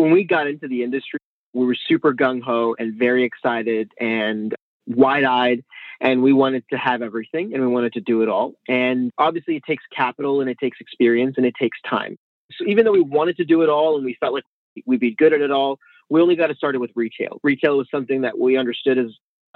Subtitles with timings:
[0.00, 1.18] when we got into the industry,
[1.52, 4.54] we were super gung ho and very excited and
[4.86, 5.64] wide eyed.
[6.00, 8.54] And we wanted to have everything and we wanted to do it all.
[8.68, 12.16] And obviously, it takes capital and it takes experience and it takes time.
[12.52, 14.44] So even though we wanted to do it all and we felt like
[14.86, 17.40] we'd be good at it all, we only got it with retail.
[17.42, 19.06] Retail was something that we understood as,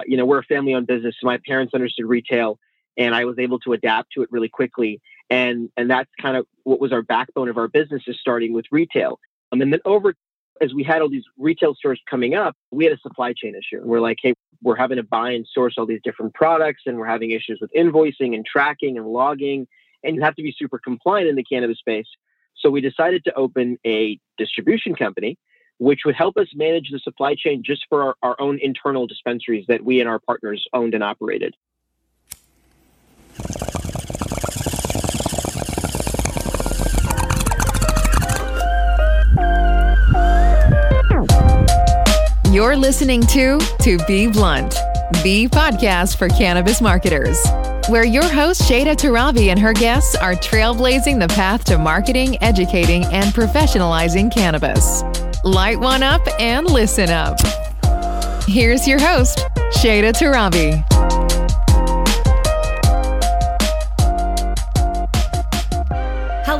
[0.05, 1.15] you know, we're a family owned business.
[1.19, 2.59] So my parents understood retail
[2.97, 5.01] and I was able to adapt to it really quickly.
[5.29, 8.65] And, and that's kind of what was our backbone of our business is starting with
[8.71, 9.19] retail.
[9.51, 10.13] Um, and then over
[10.61, 13.81] as we had all these retail stores coming up, we had a supply chain issue.
[13.83, 17.05] We're like, hey, we're having to buy and source all these different products, and we're
[17.05, 19.67] having issues with invoicing and tracking and logging.
[20.03, 22.07] And you have to be super compliant in the cannabis space.
[22.57, 25.37] So we decided to open a distribution company,
[25.79, 29.65] which would help us manage the supply chain just for our, our own internal dispensaries
[29.67, 31.55] that we and our partners owned and operated.
[42.53, 44.73] You're listening to To Be Blunt,
[45.23, 47.43] the podcast for cannabis marketers,
[47.89, 53.05] where your host Shayda Torabi and her guests are trailblazing the path to marketing, educating,
[53.05, 55.01] and professionalizing cannabis.
[55.43, 57.39] Light one up and listen up.
[58.43, 59.39] Here's your host,
[59.71, 61.22] Shayda Torabi.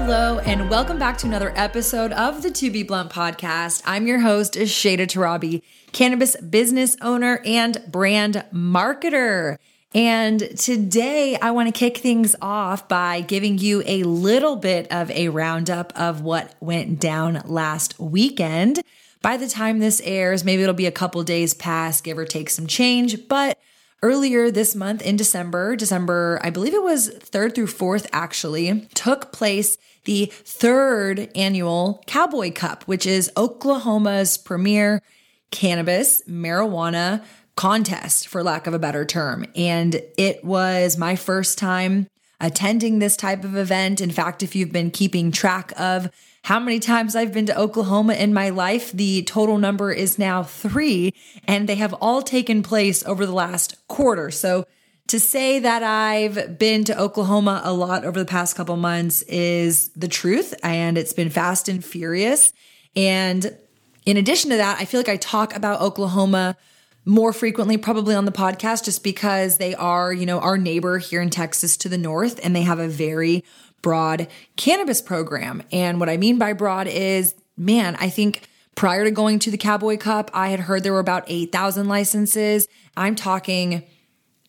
[0.06, 3.82] Hello, and welcome back to another episode of the To Be Blunt podcast.
[3.86, 5.62] I'm your host, Shayda Torabi,
[5.94, 9.60] cannabis business owner and brand marketer.
[9.96, 15.10] And today I want to kick things off by giving you a little bit of
[15.12, 18.82] a roundup of what went down last weekend.
[19.22, 22.50] By the time this airs, maybe it'll be a couple days past, give or take
[22.50, 23.30] some change.
[23.30, 23.58] But
[24.04, 29.32] earlier this month in December, December, I believe it was 3rd through 4th actually, took
[29.32, 35.02] place the third annual Cowboy Cup, which is Oklahoma's premier
[35.50, 37.24] cannabis, marijuana
[37.56, 39.46] contest, for lack of a better term.
[39.56, 42.08] And it was my first time
[42.42, 44.02] attending this type of event.
[44.02, 46.10] In fact, if you've been keeping track of
[46.44, 50.44] how many times I've been to Oklahoma in my life, the total number is now
[50.44, 51.14] three,
[51.48, 54.30] and they have all taken place over the last quarter.
[54.30, 54.66] So
[55.08, 59.90] to say that I've been to Oklahoma a lot over the past couple months is
[59.92, 62.52] the truth, and it's been fast and furious.
[62.94, 63.58] And
[64.06, 66.58] in addition to that, I feel like I talk about Oklahoma
[67.06, 71.22] more frequently probably on the podcast just because they are, you know, our neighbor here
[71.22, 73.44] in Texas to the north and they have a very
[73.84, 75.62] broad cannabis program.
[75.72, 79.58] And what I mean by broad is, man, I think prior to going to the
[79.58, 82.68] Cowboy Cup, I had heard there were about 8,000 licenses.
[82.98, 83.84] I'm talking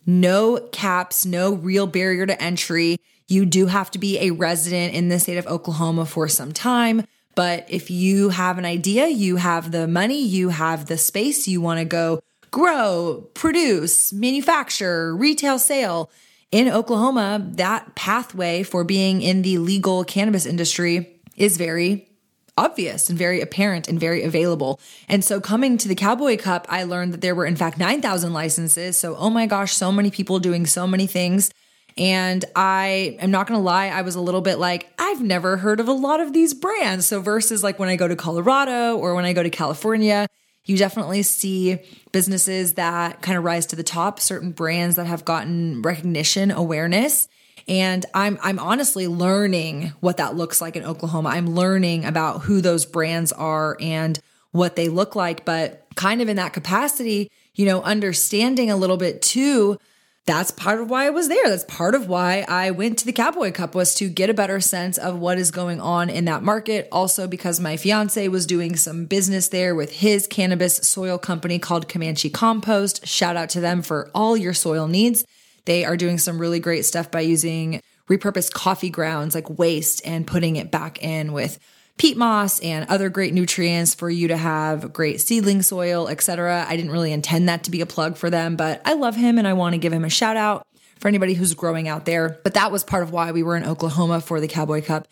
[0.07, 2.99] no caps, no real barrier to entry.
[3.29, 7.07] You do have to be a resident in the state of Oklahoma for some time.
[7.35, 11.61] But if you have an idea, you have the money, you have the space, you
[11.61, 16.11] want to go grow, produce, manufacture, retail sale
[16.55, 22.09] in Oklahoma, that pathway for being in the legal cannabis industry is very
[22.57, 24.79] obvious and very apparent and very available.
[25.09, 28.33] And so coming to the Cowboy Cup, I learned that there were in fact 9,000
[28.33, 28.97] licenses.
[28.97, 31.51] So, oh my gosh, so many people doing so many things.
[31.99, 35.57] And I am not going to lie, I was a little bit like, I've never
[35.57, 37.05] heard of a lot of these brands.
[37.07, 40.29] So, versus like when I go to Colorado or when I go to California,
[40.65, 41.79] you definitely see
[42.13, 47.29] businesses that kind of rise to the top, certain brands that have gotten recognition, awareness.
[47.67, 51.31] And I'm I'm honestly learning what that looks like in Oklahoma.
[51.31, 54.19] I'm learning about who those brands are and
[54.53, 58.97] what they look like, but kind of in that capacity, you know, understanding a little
[58.97, 59.79] bit too
[60.27, 61.51] that's part of why I was there.
[61.51, 64.59] That's part of why I went to the Cowboy Cup was to get a better
[64.59, 66.89] sense of what is going on in that market.
[66.91, 71.91] Also because my fiance was doing some business there with his cannabis soil company called
[71.91, 73.07] Comanche Compost.
[73.07, 75.27] Shout out to them for all your soil needs.
[75.67, 80.27] They are doing some really great stuff by using repurposed coffee grounds like waste and
[80.27, 81.59] putting it back in with
[81.97, 86.67] peat moss and other great nutrients for you to have great seedling soil, etc.
[86.69, 89.39] I didn't really intend that to be a plug for them, but I love him
[89.39, 90.67] and I want to give him a shout out
[90.99, 92.41] for anybody who's growing out there.
[92.43, 95.07] But that was part of why we were in Oklahoma for the Cowboy Cup.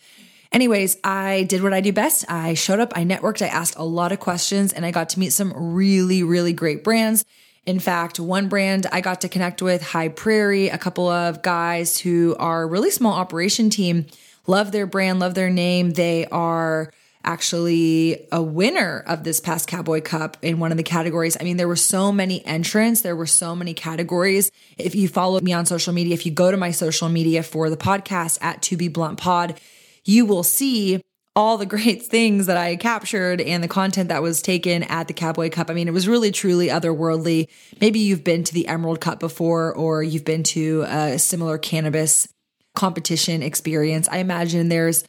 [0.51, 2.29] Anyways, I did what I do best.
[2.29, 5.19] I showed up, I networked, I asked a lot of questions, and I got to
[5.19, 7.25] meet some really, really great brands.
[7.65, 11.97] In fact, one brand I got to connect with, High Prairie, a couple of guys
[11.97, 14.05] who are really small operation team
[14.47, 15.91] love their brand, love their name.
[15.91, 16.91] They are
[17.23, 21.37] actually a winner of this past Cowboy Cup in one of the categories.
[21.39, 24.51] I mean, there were so many entrants, there were so many categories.
[24.77, 27.69] If you follow me on social media, if you go to my social media for
[27.69, 29.59] the podcast at To Be Blunt Pod,
[30.03, 31.01] you will see
[31.35, 35.13] all the great things that I captured and the content that was taken at the
[35.13, 35.69] Cowboy Cup.
[35.69, 37.47] I mean, it was really truly otherworldly.
[37.79, 42.27] Maybe you've been to the Emerald Cup before, or you've been to a similar cannabis
[42.75, 44.07] competition experience.
[44.09, 45.03] I imagine there's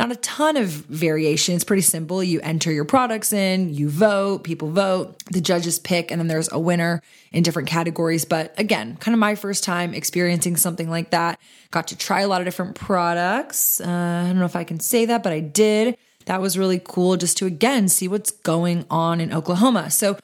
[0.00, 1.54] not a ton of variation.
[1.54, 2.24] It's pretty simple.
[2.24, 6.50] You enter your products in, you vote, people vote, the judges pick, and then there's
[6.50, 7.02] a winner
[7.32, 8.24] in different categories.
[8.24, 11.38] But again, kind of my first time experiencing something like that.
[11.70, 13.78] Got to try a lot of different products.
[13.80, 15.98] Uh, I don't know if I can say that, but I did.
[16.24, 19.90] That was really cool just to again see what's going on in Oklahoma.
[19.90, 20.16] So,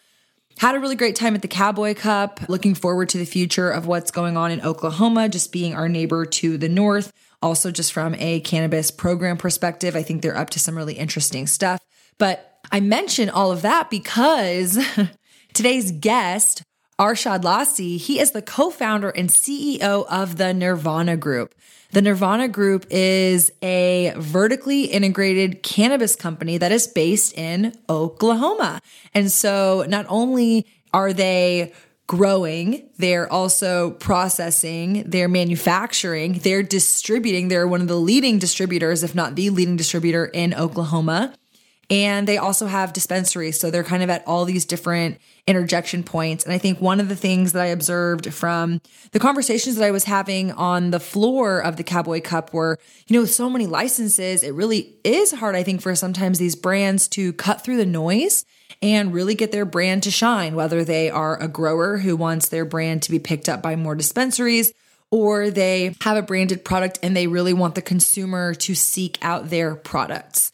[0.58, 2.40] had a really great time at the Cowboy Cup.
[2.48, 6.24] Looking forward to the future of what's going on in Oklahoma, just being our neighbor
[6.24, 7.12] to the north.
[7.42, 11.46] Also, just from a cannabis program perspective, I think they're up to some really interesting
[11.46, 11.80] stuff.
[12.18, 14.78] But I mention all of that because
[15.52, 16.62] today's guest,
[16.98, 21.54] Arshad Lasi, he is the co founder and CEO of the Nirvana Group.
[21.96, 28.82] The Nirvana Group is a vertically integrated cannabis company that is based in Oklahoma.
[29.14, 31.72] And so not only are they
[32.06, 37.48] growing, they're also processing, they're manufacturing, they're distributing.
[37.48, 41.32] They're one of the leading distributors, if not the leading distributor in Oklahoma.
[41.88, 43.60] And they also have dispensaries.
[43.60, 46.44] So they're kind of at all these different interjection points.
[46.44, 48.80] And I think one of the things that I observed from
[49.12, 53.16] the conversations that I was having on the floor of the Cowboy Cup were, you
[53.16, 57.32] know, so many licenses, it really is hard, I think, for sometimes these brands to
[57.34, 58.44] cut through the noise
[58.82, 62.64] and really get their brand to shine, whether they are a grower who wants their
[62.64, 64.72] brand to be picked up by more dispensaries
[65.10, 69.50] or they have a branded product and they really want the consumer to seek out
[69.50, 70.52] their products.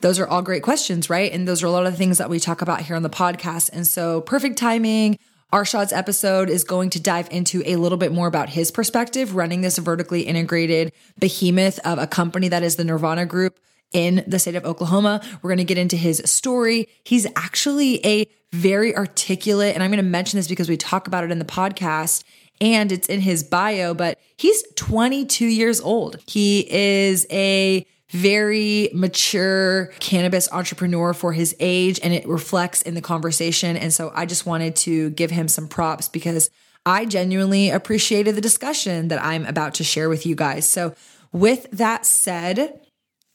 [0.00, 1.32] Those are all great questions, right?
[1.32, 3.70] And those are a lot of things that we talk about here on the podcast.
[3.72, 5.18] And so, perfect timing.
[5.52, 9.60] Arshad's episode is going to dive into a little bit more about his perspective running
[9.60, 13.58] this vertically integrated behemoth of a company that is the Nirvana Group
[13.92, 15.22] in the state of Oklahoma.
[15.40, 16.88] We're going to get into his story.
[17.04, 21.24] He's actually a very articulate, and I'm going to mention this because we talk about
[21.24, 22.24] it in the podcast
[22.60, 26.18] and it's in his bio, but he's 22 years old.
[26.26, 33.02] He is a very mature cannabis entrepreneur for his age, and it reflects in the
[33.02, 33.76] conversation.
[33.76, 36.50] And so I just wanted to give him some props because
[36.84, 40.66] I genuinely appreciated the discussion that I'm about to share with you guys.
[40.66, 40.94] So,
[41.32, 42.80] with that said,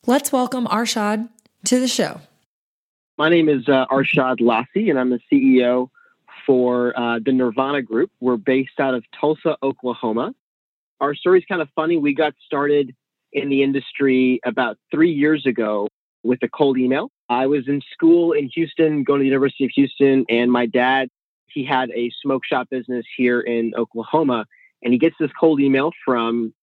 [0.08, 1.30] Let's welcome Arshad
[1.66, 2.22] to the show.
[3.20, 5.92] My name is uh, Arshad Lasi, and I'm the CEO
[6.44, 8.10] for uh, the Nirvana Group.
[8.20, 10.34] We're based out of Tulsa, Oklahoma.
[11.00, 11.98] Our story's kind of funny.
[11.98, 12.96] We got started
[13.34, 15.88] in the industry about three years ago
[16.24, 17.10] with a cold email.
[17.30, 21.10] I was in school in Houston, going to the University of Houston, and my dad,
[21.48, 24.46] he had a smoke shop business here in Oklahoma,
[24.84, 26.54] and he gets this cold email from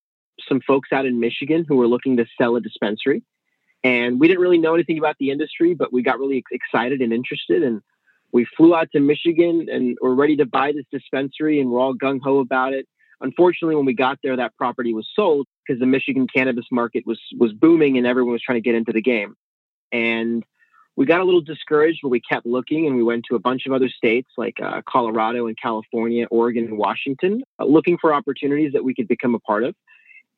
[0.47, 3.23] some folks out in Michigan who were looking to sell a dispensary.
[3.83, 7.13] And we didn't really know anything about the industry, but we got really excited and
[7.13, 7.63] interested.
[7.63, 7.81] And
[8.31, 11.95] we flew out to Michigan and we're ready to buy this dispensary and we're all
[11.95, 12.87] gung ho about it.
[13.21, 17.19] Unfortunately, when we got there, that property was sold because the Michigan cannabis market was
[17.37, 19.35] was booming and everyone was trying to get into the game.
[19.91, 20.43] And
[20.95, 23.65] we got a little discouraged, but we kept looking and we went to a bunch
[23.67, 28.73] of other states like uh, Colorado and California, Oregon and Washington, uh, looking for opportunities
[28.73, 29.75] that we could become a part of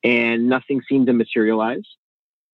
[0.04, 1.84] and nothing seemed to materialize.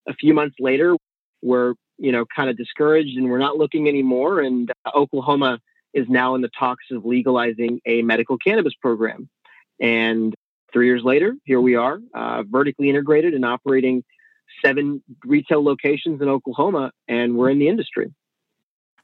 [0.07, 0.97] A few months later,
[1.43, 4.41] we're you know kind of discouraged and we're not looking anymore.
[4.41, 5.59] And uh, Oklahoma
[5.95, 9.29] is now in the talks of legalizing a medical cannabis program.
[9.81, 10.35] And
[10.73, 14.05] three years later, here we are, uh, vertically integrated and operating
[14.65, 18.13] seven retail locations in Oklahoma, and we're in the industry.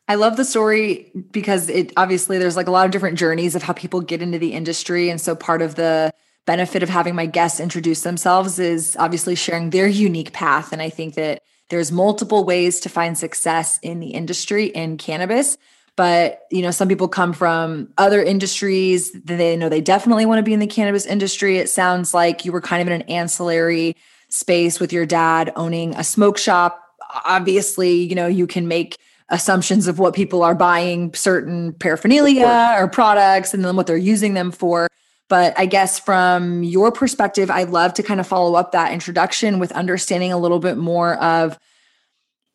[0.07, 3.63] I love the story because it obviously there's like a lot of different journeys of
[3.63, 5.09] how people get into the industry.
[5.09, 6.13] And so part of the
[6.47, 10.73] benefit of having my guests introduce themselves is obviously sharing their unique path.
[10.73, 15.57] And I think that there's multiple ways to find success in the industry in cannabis.
[15.97, 19.13] But you know, some people come from other industries.
[19.13, 21.59] They know they definitely want to be in the cannabis industry.
[21.59, 23.97] It sounds like you were kind of in an ancillary
[24.29, 26.81] space with your dad owning a smoke shop.
[27.25, 28.99] Obviously, you know, you can make
[29.29, 34.35] assumptions of what people are buying certain paraphernalia or products and then what they're using
[34.35, 34.89] them for.
[35.29, 39.59] But I guess from your perspective, I'd love to kind of follow up that introduction
[39.59, 41.59] with understanding a little bit more of,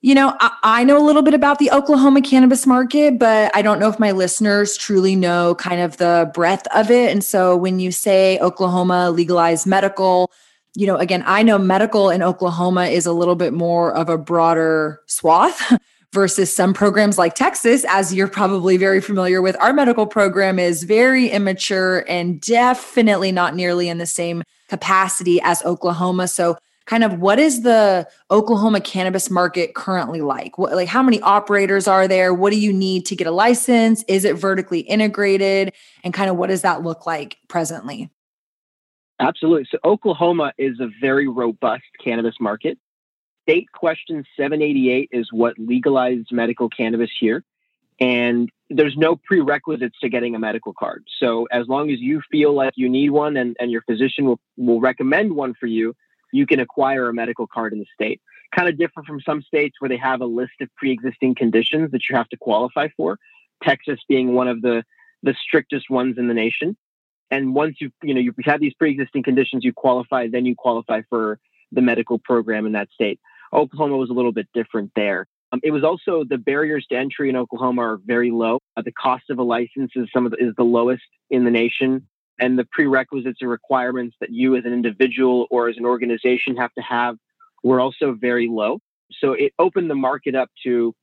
[0.01, 3.62] you know, I, I, know a little bit about the Oklahoma cannabis market, but I
[3.62, 7.12] don't know if my listeners truly know kind of the breadth of it.
[7.12, 10.32] And so when you say Oklahoma legalized medical,
[10.74, 14.18] you know, again, I know medical in Oklahoma is a little bit more of a
[14.18, 15.77] broader swath.
[16.12, 19.56] versus some programs like Texas, as you're probably very familiar with.
[19.60, 25.63] Our medical program is very immature and definitely not nearly in the same capacity as
[25.63, 26.27] Oklahoma.
[26.27, 26.58] So,
[26.89, 30.58] kind of what is the Oklahoma cannabis market currently like?
[30.58, 32.34] What, like how many operators are there?
[32.34, 34.03] What do you need to get a license?
[34.08, 35.72] Is it vertically integrated?
[36.03, 38.10] And kind of what does that look like presently?
[39.19, 39.67] Absolutely.
[39.72, 42.79] So Oklahoma is a very robust cannabis market.
[43.43, 47.43] State question 788 is what legalized medical cannabis here.
[48.00, 51.03] And there's no prerequisites to getting a medical card.
[51.19, 54.39] So as long as you feel like you need one and, and your physician will,
[54.58, 55.93] will recommend one for you,
[56.31, 58.21] you can acquire a medical card in the state.
[58.55, 62.01] Kind of different from some states where they have a list of pre-existing conditions that
[62.09, 63.17] you have to qualify for.
[63.63, 64.83] Texas being one of the
[65.21, 66.77] the strictest ones in the nation.
[67.29, 71.01] And once you you know you have these pre-existing conditions, you qualify, then you qualify
[71.09, 71.39] for
[71.71, 73.19] the medical program in that state.
[73.53, 75.27] Oklahoma was a little bit different there.
[75.51, 78.59] Um, it was also the barriers to entry in Oklahoma are very low.
[78.77, 81.51] Uh, the cost of a license is some of the, is the lowest in the
[81.51, 82.07] nation,
[82.39, 86.74] and the prerequisites and requirements that you as an individual or as an organization have
[86.74, 87.17] to have
[87.63, 88.79] were also very low.
[89.19, 90.93] So it opened the market up to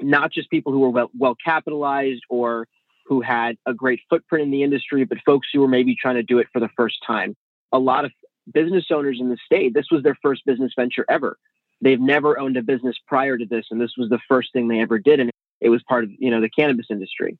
[0.00, 2.66] not just people who were well, well capitalized or
[3.06, 6.22] who had a great footprint in the industry, but folks who were maybe trying to
[6.22, 7.36] do it for the first time.
[7.72, 8.12] A lot of
[8.52, 11.36] business owners in the state, this was their first business venture ever.
[11.80, 14.80] They've never owned a business prior to this, and this was the first thing they
[14.80, 17.38] ever did, and it was part of you know the cannabis industry.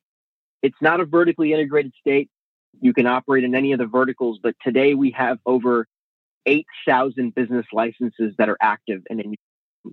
[0.63, 2.29] It's not a vertically integrated state.
[2.81, 5.87] You can operate in any of the verticals, but today we have over
[6.47, 9.37] 8,000 business licenses that are active, and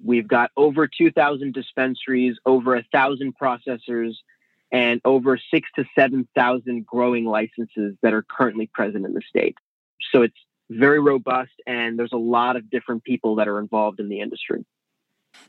[0.04, 4.14] we've got over 2,000 dispensaries, over a thousand processors,
[4.72, 9.56] and over six to 7,000 growing licenses that are currently present in the state.
[10.12, 10.38] So it's
[10.70, 14.66] very robust, and there's a lot of different people that are involved in the industry.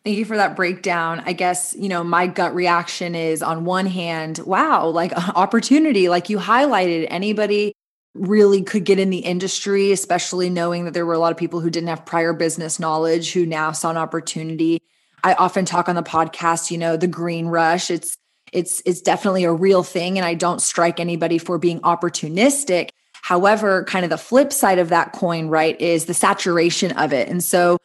[0.04, 1.22] Thank you for that breakdown.
[1.26, 6.30] I guess, you know, my gut reaction is on one hand, wow, like opportunity, like
[6.30, 7.75] you highlighted, anybody
[8.14, 11.60] really could get in the industry, especially knowing that there were a lot of people
[11.60, 14.82] who didn't have prior business knowledge who now saw an opportunity.
[15.22, 17.90] I often talk on the podcast, you know, the green rush.
[17.90, 18.16] It's
[18.52, 22.90] it's it's definitely a real thing and I don't strike anybody for being opportunistic.
[23.22, 27.28] However, kind of the flip side of that coin, right, is the saturation of it.
[27.28, 27.78] And so,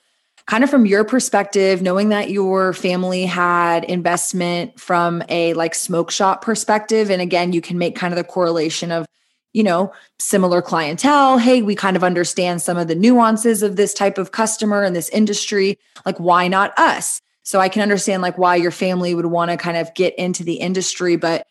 [0.47, 6.11] kind of from your perspective, knowing that your family had investment from a like smoke
[6.11, 9.07] shop perspective, and again, you can make kind of the correlation of,
[9.53, 11.37] you know, similar clientele.
[11.37, 14.95] Hey, we kind of understand some of the nuances of this type of customer and
[14.95, 15.79] this industry.
[16.05, 17.21] Like, why not us?
[17.43, 20.43] So I can understand like why your family would want to kind of get into
[20.43, 21.47] the industry, but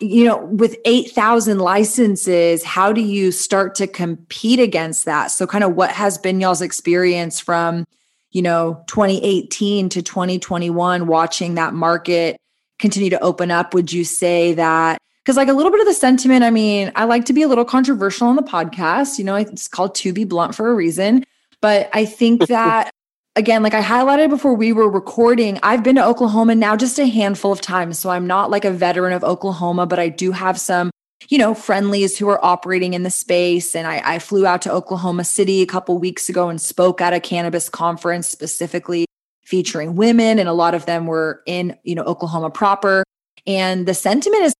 [0.00, 5.28] you know, with 8,000 licenses, how do you start to compete against that?
[5.28, 7.86] So, kind of what has been y'all's experience from,
[8.30, 12.36] you know, 2018 to 2021, watching that market
[12.78, 13.74] continue to open up?
[13.74, 14.98] Would you say that?
[15.22, 17.48] Because, like, a little bit of the sentiment, I mean, I like to be a
[17.48, 19.18] little controversial on the podcast.
[19.18, 21.24] You know, it's called To Be Blunt for a reason.
[21.60, 22.90] But I think that
[23.36, 27.06] again, like I highlighted before we were recording, I've been to Oklahoma now just a
[27.06, 27.98] handful of times.
[27.98, 30.90] So I'm not like a veteran of Oklahoma, but I do have some,
[31.28, 33.76] you know, friendlies who are operating in the space.
[33.76, 37.12] And I, I flew out to Oklahoma City a couple weeks ago and spoke at
[37.12, 39.06] a cannabis conference specifically
[39.42, 40.38] featuring women.
[40.38, 43.04] And a lot of them were in, you know, Oklahoma proper.
[43.46, 44.54] And the sentiment is,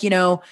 [0.00, 0.42] you know,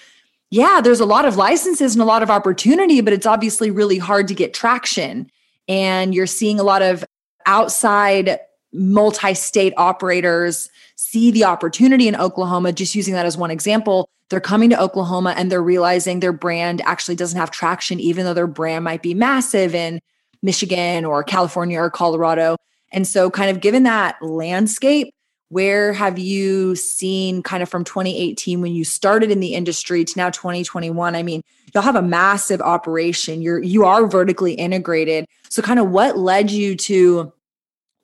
[0.51, 3.97] yeah, there's a lot of licenses and a lot of opportunity, but it's obviously really
[3.97, 5.29] hard to get traction.
[5.67, 7.05] And you're seeing a lot of
[7.45, 8.39] outside
[8.73, 14.39] multi state operators see the opportunity in Oklahoma, just using that as one example, they're
[14.39, 18.47] coming to Oklahoma and they're realizing their brand actually doesn't have traction, even though their
[18.47, 19.99] brand might be massive in
[20.41, 22.57] Michigan or California or Colorado.
[22.91, 25.13] And so, kind of given that landscape,
[25.49, 30.13] where have you seen kind of from 2018 when you started in the industry to
[30.15, 31.41] now 2021 i mean
[31.73, 33.41] you'll have a massive operation.
[33.41, 35.25] You're you are vertically integrated.
[35.49, 37.31] So kind of what led you to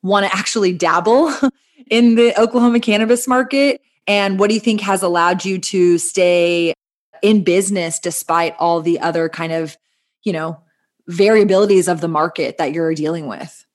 [0.06, 1.34] want to actually dabble
[1.90, 3.82] in the Oklahoma cannabis market?
[4.08, 6.74] And what do you think has allowed you to stay
[7.22, 9.76] in business despite all the other kind of,
[10.24, 10.62] you know,
[11.10, 13.66] variabilities of the market that you're dealing with?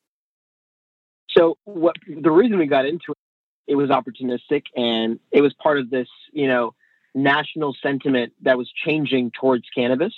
[1.37, 5.79] So, what the reason we got into it, it was opportunistic and it was part
[5.79, 6.75] of this, you know,
[7.15, 10.13] national sentiment that was changing towards cannabis.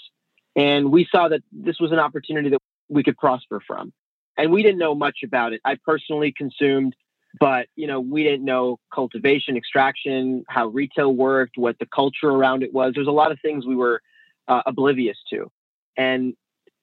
[0.57, 2.59] And we saw that this was an opportunity that
[2.91, 3.93] we could prosper from
[4.37, 5.61] and we didn't know much about it.
[5.65, 6.95] I personally consumed,
[7.39, 12.63] but you know, we didn't know cultivation, extraction, how retail worked, what the culture around
[12.63, 12.93] it was.
[12.95, 14.01] There's a lot of things we were
[14.49, 15.51] uh, oblivious to,
[15.97, 16.35] and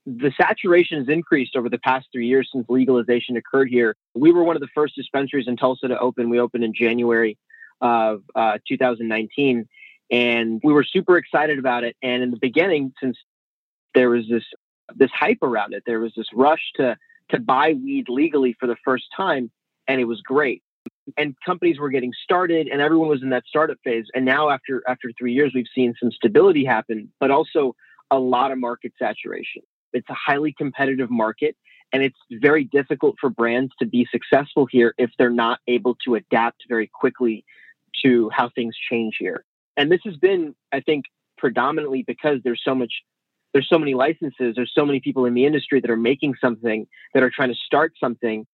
[0.05, 3.95] the saturation has increased over the past three years since legalization occurred here.
[4.15, 6.29] We were one of the first dispensaries in Tulsa to open.
[6.29, 7.37] We opened in January
[7.81, 9.67] of uh, 2019,
[10.11, 11.95] and we were super excited about it.
[12.01, 13.17] And in the beginning, since
[13.93, 14.43] there was this
[14.95, 16.97] this hype around it, there was this rush to
[17.29, 19.51] to buy weed legally for the first time,
[19.87, 20.63] and it was great.
[21.17, 24.05] And companies were getting started, and everyone was in that startup phase.
[24.13, 27.75] And now, after after three years, we've seen some stability happen, but also
[28.11, 29.63] a lot of market saturation.
[29.93, 31.55] It's a highly competitive market,
[31.91, 36.15] and it's very difficult for brands to be successful here if they're not able to
[36.15, 37.43] adapt very quickly
[38.03, 39.43] to how things change here.
[39.77, 41.05] And this has been, I think,
[41.37, 42.93] predominantly because there's so much
[43.53, 46.87] there's so many licenses there's so many people in the industry that are making something
[47.13, 48.45] that are trying to start something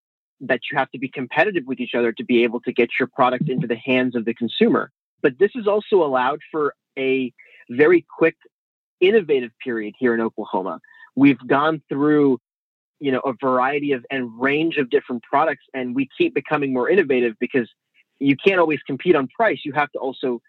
[0.41, 3.07] that you have to be competitive with each other to be able to get your
[3.07, 4.91] product into the hands of the consumer.
[5.21, 7.31] But this has also allowed for a
[7.69, 8.35] very quick
[8.99, 10.79] innovative period here in oklahoma.
[11.15, 12.39] We've gone through
[12.99, 16.89] you know a variety of and range of different products and we keep becoming more
[16.89, 17.69] innovative because
[18.19, 19.59] you can't always compete on price.
[19.65, 20.41] You have to also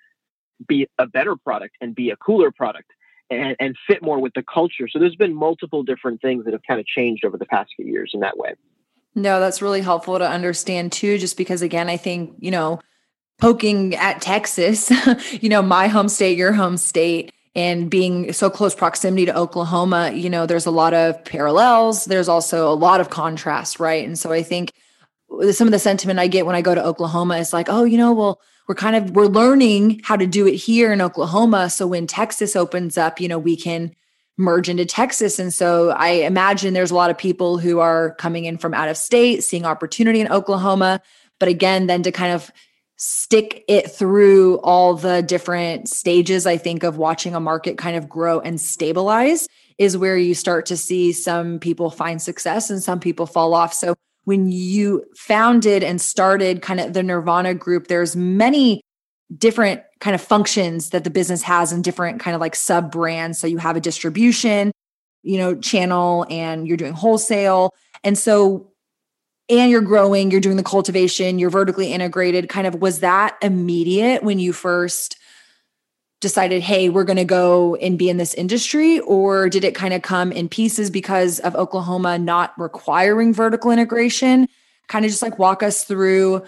[0.68, 2.90] be a better product and be a cooler product
[3.30, 4.88] and, and fit more with the culture.
[4.88, 7.86] So there's been multiple different things that have kind of changed over the past few
[7.86, 8.54] years in that way.
[9.14, 12.80] No, that's really helpful to understand too, just because again, I think, you know,
[13.38, 14.90] poking at Texas,
[15.42, 20.12] you know, my home state, your home state, and being so close proximity to Oklahoma,
[20.12, 22.04] you know, there's a lot of parallels.
[22.04, 24.06] There's also a lot of contrast, right?
[24.06, 24.72] And so I think
[25.32, 27.84] uh, some of the sentiment I get when I go to Oklahoma is like, oh,
[27.84, 31.70] you know, well, we're kind of we're learning how to do it here in Oklahoma.
[31.70, 33.94] So when Texas opens up you know we can
[34.38, 35.38] merge into Texas.
[35.38, 38.90] And so I imagine there's a lot of people who are coming in from out
[38.90, 41.00] of state seeing opportunity in Oklahoma.
[41.38, 42.50] But again then to kind of
[42.98, 48.08] stick it through all the different stages I think of watching a market kind of
[48.08, 52.98] grow and stabilize is where you start to see some people find success and some
[52.98, 53.74] people fall off.
[53.74, 53.94] So
[54.26, 58.82] when you founded and started kind of the Nirvana group, there's many
[59.38, 63.38] different kind of functions that the business has and different kind of like sub brands.
[63.38, 64.72] So you have a distribution,
[65.22, 67.70] you know, channel and you're doing wholesale.
[68.02, 68.72] And so
[69.48, 72.48] and you're growing, you're doing the cultivation, you're vertically integrated.
[72.48, 75.16] Kind of was that immediate when you first
[76.20, 79.00] decided, hey, we're going to go and be in this industry?
[79.00, 84.48] Or did it kind of come in pieces because of Oklahoma not requiring vertical integration?
[84.88, 86.44] Kind of just like walk us through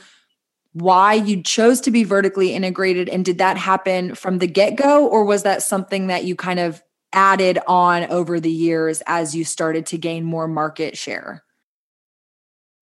[0.73, 3.09] why you chose to be vertically integrated.
[3.09, 5.07] And did that happen from the get go?
[5.07, 9.45] Or was that something that you kind of added on over the years as you
[9.45, 11.43] started to gain more market share?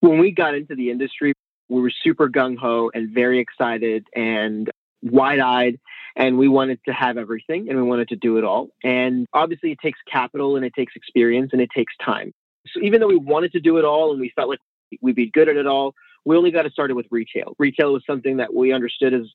[0.00, 1.32] When we got into the industry,
[1.68, 4.70] we were super gung ho and very excited and
[5.02, 5.78] wide eyed
[6.16, 8.68] and we wanted to have everything and we wanted to do it all.
[8.82, 12.32] And obviously, it takes capital and it takes experience and it takes time.
[12.68, 14.58] So even though we wanted to do it all and we felt like
[15.00, 17.54] we'd be good at it all, we only got it with retail.
[17.58, 19.26] Retail was something that we understood as,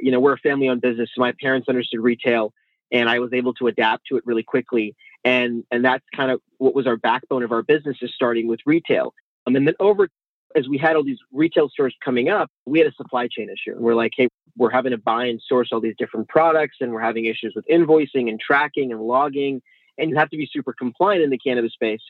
[0.00, 1.10] you know, we're a family owned business.
[1.14, 2.52] So my parents understood retail
[2.90, 4.96] and I was able to adapt to it really quickly.
[5.24, 8.60] And, and that's kind of what was our backbone of our business is starting with
[8.66, 9.14] retail.
[9.46, 10.08] Um, and then over
[10.56, 13.74] as we had all these retail stores coming up, we had a supply chain issue.
[13.74, 16.92] And we're like, hey, we're having to buy and source all these different products, and
[16.92, 19.62] we're having issues with invoicing and tracking and logging.
[19.98, 22.00] And you have to be super compliant in the cannabis space.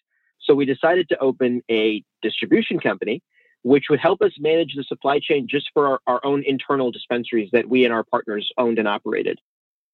[0.40, 3.22] So we decided to open a distribution company,
[3.62, 7.50] which would help us manage the supply chain just for our, our own internal dispensaries
[7.53, 9.38] that we and our partners owned and operated.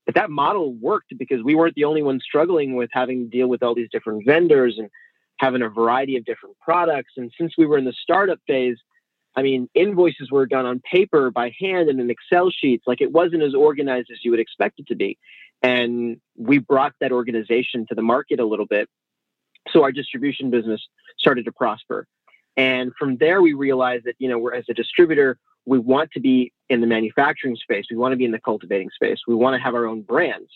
[0.05, 3.49] But that model worked because we weren't the only ones struggling with having to deal
[3.49, 4.89] with all these different vendors and
[5.39, 7.13] having a variety of different products.
[7.17, 8.77] And since we were in the startup phase,
[9.37, 12.85] I mean, invoices were done on paper by hand and in Excel sheets.
[12.87, 15.19] Like it wasn't as organized as you would expect it to be.
[15.63, 18.89] And we brought that organization to the market a little bit.
[19.73, 20.81] So our distribution business
[21.19, 22.07] started to prosper.
[22.57, 26.21] And from there, we realized that, you know, we're as a distributor, we want to
[26.21, 27.87] be in the manufacturing space.
[27.91, 29.19] We want to be in the cultivating space.
[29.27, 30.49] We want to have our own brands.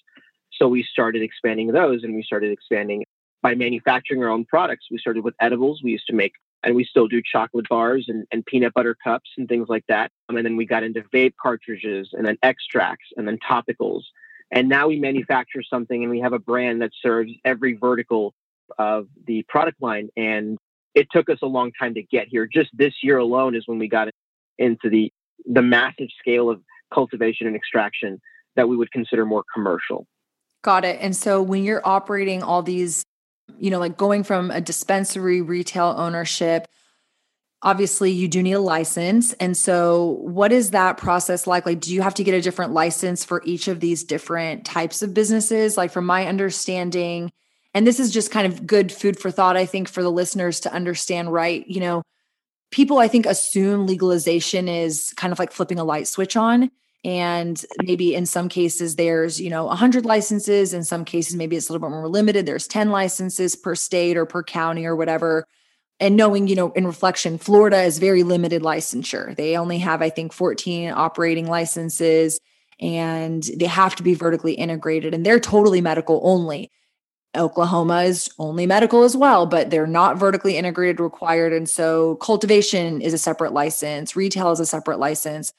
[0.53, 3.05] So we started expanding those and we started expanding
[3.43, 4.87] by manufacturing our own products.
[4.91, 5.81] We started with edibles.
[5.83, 9.31] We used to make, and we still do chocolate bars and, and peanut butter cups
[9.37, 10.11] and things like that.
[10.29, 14.03] Um, and then we got into vape cartridges and then extracts and then topicals.
[14.51, 18.35] And now we manufacture something and we have a brand that serves every vertical
[18.79, 20.09] of the product line.
[20.17, 20.59] And
[20.95, 22.47] it took us a long time to get here.
[22.47, 24.09] Just this year alone is when we got
[24.59, 25.13] into the
[25.47, 26.61] the massive scale of
[26.93, 28.21] cultivation and extraction
[28.57, 30.07] that we would consider more commercial.
[30.63, 30.99] Got it.
[31.01, 33.05] And so when you're operating all these
[33.59, 36.69] you know, like going from a dispensary retail ownership,
[37.63, 39.33] obviously you do need a license.
[39.35, 41.67] And so what is that process like?
[41.67, 45.03] Like, do you have to get a different license for each of these different types
[45.03, 45.77] of businesses?
[45.77, 47.33] Like, from my understanding,
[47.75, 50.61] and this is just kind of good food for thought, I think, for the listeners
[50.61, 51.67] to understand, right?
[51.69, 52.03] You know,
[52.71, 56.71] people, I think, assume legalization is kind of like flipping a light switch on
[57.05, 61.69] and maybe in some cases there's you know 100 licenses in some cases maybe it's
[61.69, 65.47] a little bit more limited there's 10 licenses per state or per county or whatever
[66.01, 69.37] and knowing, you know, in reflection, Florida is very limited licensure.
[69.37, 72.41] They only have, I think, 14 operating licenses
[72.81, 76.71] and they have to be vertically integrated and they're totally medical only.
[77.37, 81.53] Oklahoma is only medical as well, but they're not vertically integrated required.
[81.53, 85.53] And so cultivation is a separate license, retail is a separate license.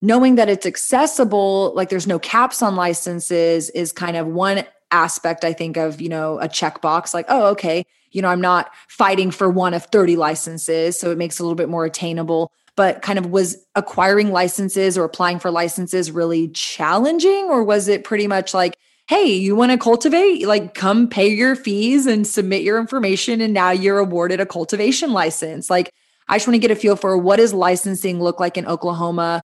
[0.00, 5.44] Knowing that it's accessible, like there's no caps on licenses, is kind of one aspect,
[5.44, 9.30] I think, of, you know, a checkbox like, oh, okay, you know, I'm not fighting
[9.30, 10.98] for one of 30 licenses.
[10.98, 12.52] So it makes it a little bit more attainable.
[12.76, 17.46] But kind of was acquiring licenses or applying for licenses really challenging?
[17.46, 18.76] Or was it pretty much like,
[19.08, 20.46] hey, you want to cultivate?
[20.46, 23.40] Like, come pay your fees and submit your information.
[23.40, 25.68] And now you're awarded a cultivation license.
[25.68, 25.92] Like,
[26.28, 29.42] I just want to get a feel for what does licensing look like in Oklahoma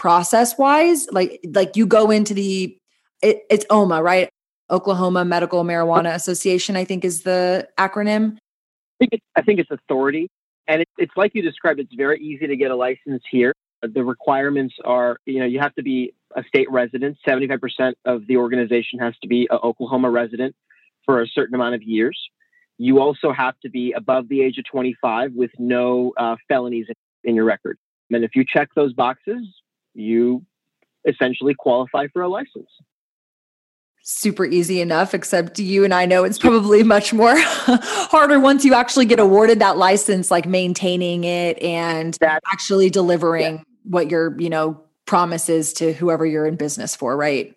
[0.00, 1.06] process wise?
[1.12, 2.74] Like, like you go into the,
[3.22, 4.30] it, it's OMA, right?
[4.70, 8.36] Oklahoma Medical Marijuana Association, I think is the acronym.
[8.36, 10.28] I think it's, I think it's authority.
[10.66, 13.52] And it, it's like you described, it's very easy to get a license here.
[13.82, 17.18] The requirements are, you know, you have to be a state resident.
[17.26, 20.54] 75% of the organization has to be an Oklahoma resident
[21.04, 22.18] for a certain amount of years.
[22.78, 26.86] You also have to be above the age of 25 with no uh, felonies
[27.24, 27.76] in your record.
[28.10, 29.46] And if you check those boxes,
[29.94, 30.44] you
[31.06, 32.68] essentially qualify for a license
[34.02, 38.74] super easy enough, except you and I know it's probably much more harder once you
[38.74, 43.62] actually get awarded that license, like maintaining it and that, actually delivering yeah.
[43.84, 47.54] what your, you know, promises to whoever you're in business for, right?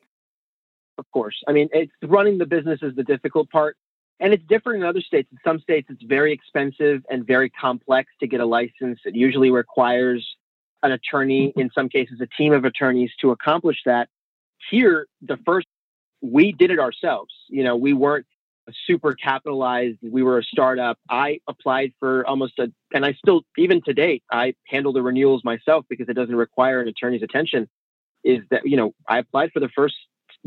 [0.98, 1.36] Of course.
[1.48, 3.78] I mean, it's running the business is the difficult part.
[4.20, 5.28] And it's different in other states.
[5.32, 9.00] In some states, it's very expensive and very complex to get a license.
[9.06, 10.26] It usually requires
[10.84, 14.10] an attorney, in some cases, a team of attorneys to accomplish that.
[14.70, 15.68] Here, the first
[16.22, 17.34] we did it ourselves.
[17.50, 18.26] You know, we weren't
[18.88, 19.98] super capitalized.
[20.02, 20.98] We were a startup.
[21.10, 25.44] I applied for almost a, and I still, even to date, I handle the renewals
[25.44, 27.68] myself because it doesn't require an attorney's attention.
[28.24, 29.96] Is that, you know, I applied for the first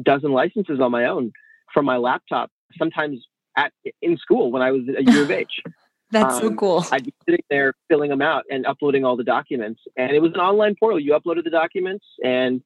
[0.02, 1.32] dozen licenses on my own
[1.74, 3.22] from my laptop, sometimes
[3.56, 5.62] at in school when I was a year of age.
[6.10, 6.86] That's um, so cool.
[6.92, 9.80] I'd be sitting there filling them out and uploading all the documents.
[9.96, 11.00] And it was an online portal.
[11.00, 12.62] You uploaded the documents and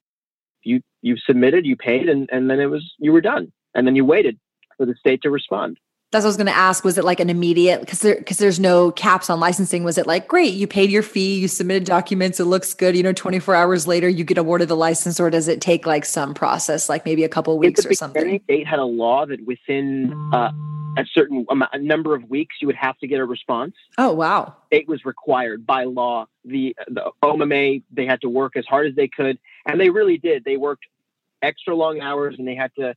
[0.62, 3.96] you you submitted, you paid, and and then it was you were done, and then
[3.96, 4.38] you waited
[4.76, 5.78] for the state to respond.
[6.12, 6.82] That's what I was going to ask.
[6.82, 9.84] Was it like an immediate because there because there's no caps on licensing?
[9.84, 13.02] Was it like great, you paid your fee, you submitted documents, it looks good, you
[13.04, 16.34] know, 24 hours later you get awarded the license, or does it take like some
[16.34, 18.40] process, like maybe a couple weeks or something?
[18.44, 20.50] State had a law that within uh,
[20.98, 23.74] a certain amount, a number of weeks you would have to get a response.
[23.96, 24.56] Oh wow!
[24.72, 26.26] It was required by law.
[26.44, 30.18] The the OMMA they had to work as hard as they could, and they really
[30.18, 30.44] did.
[30.44, 30.86] They worked
[31.40, 32.96] extra long hours, and they had to.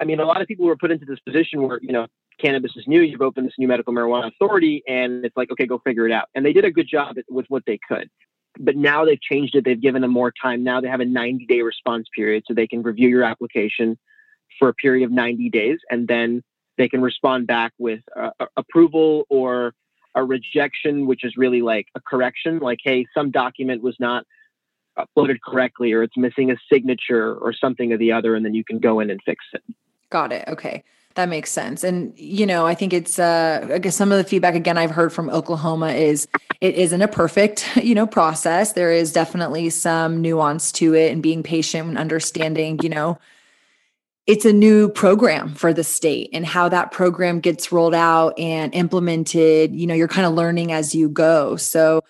[0.00, 2.08] I mean, a lot of people were put into this position where you know
[2.40, 3.02] cannabis is new.
[3.02, 6.28] You've opened this new medical marijuana authority, and it's like, okay, go figure it out.
[6.34, 8.08] And they did a good job with what they could.
[8.58, 9.64] But now they've changed it.
[9.64, 10.64] They've given them more time.
[10.64, 13.98] Now they have a 90 day response period, so they can review your application
[14.58, 16.42] for a period of 90 days, and then
[16.76, 19.74] they can respond back with uh, approval or
[20.14, 24.24] a rejection, which is really like a correction, like, hey, some document was not
[24.98, 28.64] uploaded correctly or it's missing a signature or something or the other, and then you
[28.64, 29.62] can go in and fix it.
[30.10, 30.48] Got it.
[30.48, 30.82] Okay.
[31.14, 31.82] That makes sense.
[31.82, 34.92] And, you know, I think it's, uh, I guess some of the feedback again I've
[34.92, 36.28] heard from Oklahoma is
[36.60, 38.72] it isn't a perfect, you know, process.
[38.72, 43.18] There is definitely some nuance to it and being patient and understanding, you know,
[44.26, 48.72] it's a new program for the state and how that program gets rolled out and
[48.76, 52.04] implemented you know you're kind of learning as you go so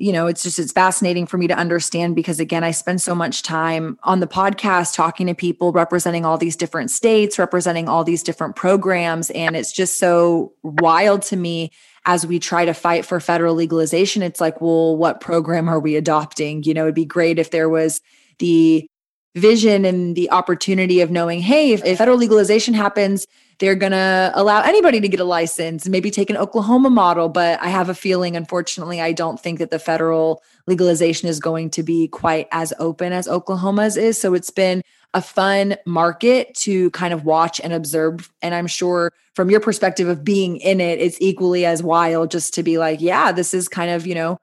[0.00, 3.14] you know it's just it's fascinating for me to understand because again i spend so
[3.14, 8.02] much time on the podcast talking to people representing all these different states representing all
[8.02, 11.70] these different programs and it's just so wild to me
[12.06, 14.22] as we try to fight for federal legalization.
[14.22, 16.62] It's like well what program are we adopting?
[16.62, 18.00] You know it'd be great if there was
[18.38, 18.88] the
[19.36, 23.26] vision and the opportunity of knowing, hey, if, if federal legalization happens,
[23.60, 27.28] they're going to allow anybody to get a license, maybe take an Oklahoma model.
[27.28, 31.68] But I have a feeling, unfortunately, I don't think that the federal legalization is going
[31.70, 34.18] to be quite as open as Oklahoma's is.
[34.18, 38.32] So it's been a fun market to kind of watch and observe.
[38.40, 42.54] And I'm sure from your perspective of being in it, it's equally as wild just
[42.54, 44.38] to be like, yeah, this is kind of, you know,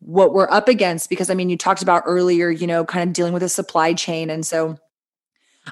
[0.00, 3.14] what we're up against because I mean you talked about earlier, you know, kind of
[3.14, 4.76] dealing with a supply chain and so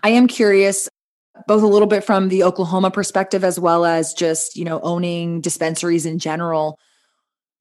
[0.05, 0.89] I am curious
[1.47, 5.41] both a little bit from the Oklahoma perspective as well as just, you know, owning
[5.41, 6.79] dispensaries in general.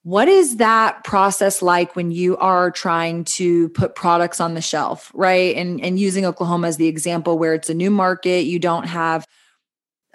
[0.03, 5.11] What is that process like when you are trying to put products on the shelf,
[5.13, 5.55] right?
[5.55, 9.25] And and using Oklahoma as the example where it's a new market, you don't have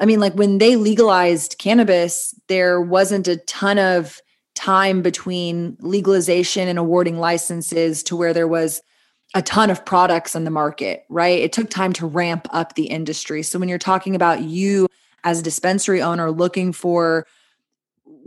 [0.00, 4.20] I mean, like when they legalized cannabis, there wasn't a ton of
[4.55, 8.81] time between legalization and awarding licenses to where there was
[9.35, 11.40] a ton of products on the market, right?
[11.40, 13.42] It took time to ramp up the industry.
[13.42, 14.88] So when you're talking about you
[15.25, 17.27] as a dispensary owner looking for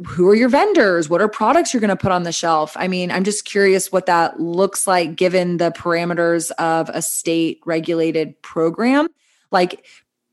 [0.06, 1.10] who are your vendors?
[1.10, 2.74] What are products you're going to put on the shelf?
[2.76, 7.62] I mean, I'm just curious what that looks like given the parameters of a state
[7.66, 9.08] regulated program.
[9.50, 9.86] Like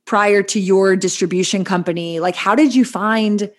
[0.05, 3.51] prior to your distribution company, like how did you find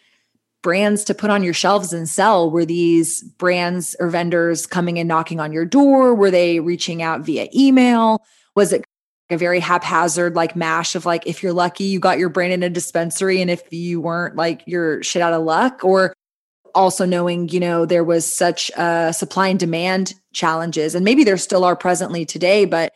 [0.65, 2.49] brands to put on your shelves and sell?
[2.49, 6.15] Were these brands or vendors coming and knocking on your door?
[6.15, 8.25] Were they reaching out via email?
[8.56, 8.84] Was it
[9.30, 12.63] a very haphazard like mash of like if you're lucky you got your brand in
[12.63, 16.13] a dispensary and if you weren't like you're shit out of luck or
[16.75, 21.38] also knowing you know there was such uh supply and demand challenges and maybe there
[21.38, 22.93] still are presently today but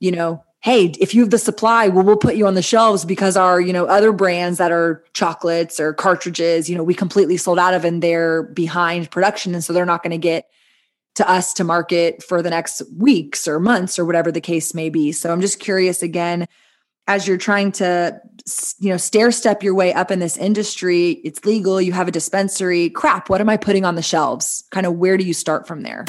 [0.00, 3.04] you know hey, if you have the supply, well, we'll put you on the shelves
[3.04, 7.36] because our, you know, other brands that are chocolates or cartridges, you know, we completely
[7.36, 9.54] sold out of and they're behind production.
[9.54, 10.48] And so they're not going to get
[11.14, 14.88] to us to market for the next weeks or months or whatever the case may
[14.90, 15.12] be.
[15.12, 16.46] So I'm just curious again,
[17.06, 18.20] as you're trying to,
[18.78, 22.12] you know, stair step your way up in this industry, it's legal, you have a
[22.12, 22.90] dispensary.
[22.90, 24.64] Crap, what am I putting on the shelves?
[24.70, 26.04] Kind of where do you start from there?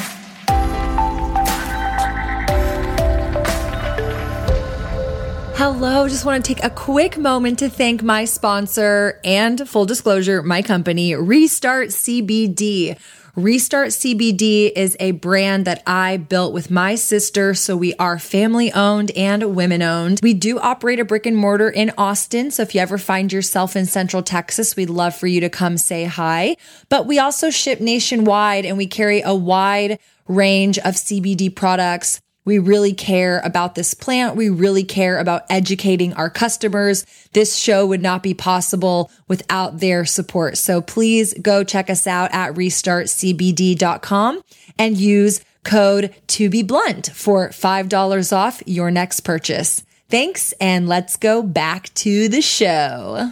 [5.60, 10.42] Hello, just want to take a quick moment to thank my sponsor and full disclosure,
[10.42, 12.98] my company, Restart CBD.
[13.36, 17.54] Restart CBD is a brand that I built with my sister.
[17.56, 20.22] So we are family owned and women owned.
[20.24, 22.52] We do operate a brick and mortar in Austin.
[22.52, 25.78] So if you ever find yourself in Central Texas, we'd love for you to come
[25.78, 26.56] say hi.
[26.88, 32.58] But we also ship nationwide and we carry a wide range of CBD products we
[32.58, 34.36] really care about this plant.
[34.36, 37.06] We really care about educating our customers.
[37.34, 40.58] This show would not be possible without their support.
[40.58, 44.42] So please go check us out at restartcbd.com
[44.80, 49.84] and use code to be blunt for $5 off your next purchase.
[50.10, 50.52] Thanks.
[50.54, 53.32] And let's go back to the show.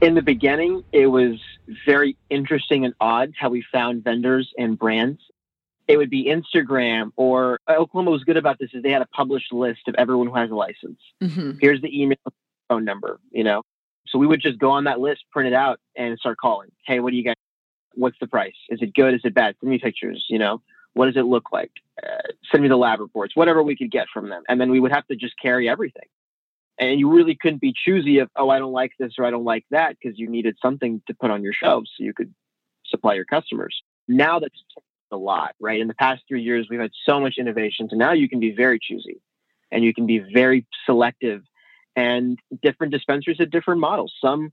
[0.00, 1.40] In the beginning, it was
[1.84, 5.20] very interesting and odd how we found vendors and brands
[5.86, 9.06] it would be Instagram or uh, Oklahoma was good about this is they had a
[9.06, 11.00] published list of everyone who has a license.
[11.22, 11.58] Mm-hmm.
[11.60, 12.16] Here's the email,
[12.68, 13.62] phone number, you know.
[14.06, 16.70] So we would just go on that list, print it out, and start calling.
[16.86, 17.34] Hey, what do you guys?
[17.94, 18.54] What's the price?
[18.68, 19.14] Is it good?
[19.14, 19.56] Is it bad?
[19.60, 20.24] Send me pictures.
[20.28, 20.62] You know,
[20.94, 21.72] what does it look like?
[22.02, 24.80] Uh, send me the lab reports, whatever we could get from them, and then we
[24.80, 26.06] would have to just carry everything.
[26.78, 29.44] And you really couldn't be choosy of, oh, I don't like this or I don't
[29.44, 32.34] like that, because you needed something to put on your shelves so you could
[32.84, 33.80] supply your customers.
[34.08, 34.60] Now that's
[35.14, 35.80] a lot, right?
[35.80, 37.88] In the past three years, we've had so much innovation.
[37.88, 39.20] So now you can be very choosy
[39.72, 41.42] and you can be very selective.
[41.96, 44.12] And different dispensaries have different models.
[44.20, 44.50] Some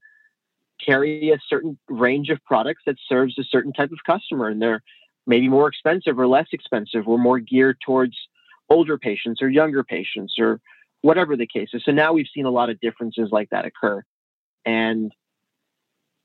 [0.83, 4.81] carry a certain range of products that serves a certain type of customer, and they're
[5.27, 8.15] maybe more expensive or less expensive, or more geared towards
[8.69, 10.59] older patients or younger patients or
[11.01, 11.83] whatever the case is.
[11.83, 14.03] So now we've seen a lot of differences like that occur.
[14.65, 15.11] And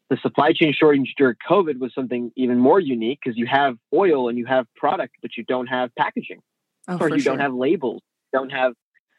[0.08, 4.28] the supply chain shortage during COVID was something even more unique because you have oil
[4.28, 6.40] and you have product, but you don't have packaging,
[6.88, 7.32] oh, or you sure.
[7.32, 8.74] don't have labels, don't have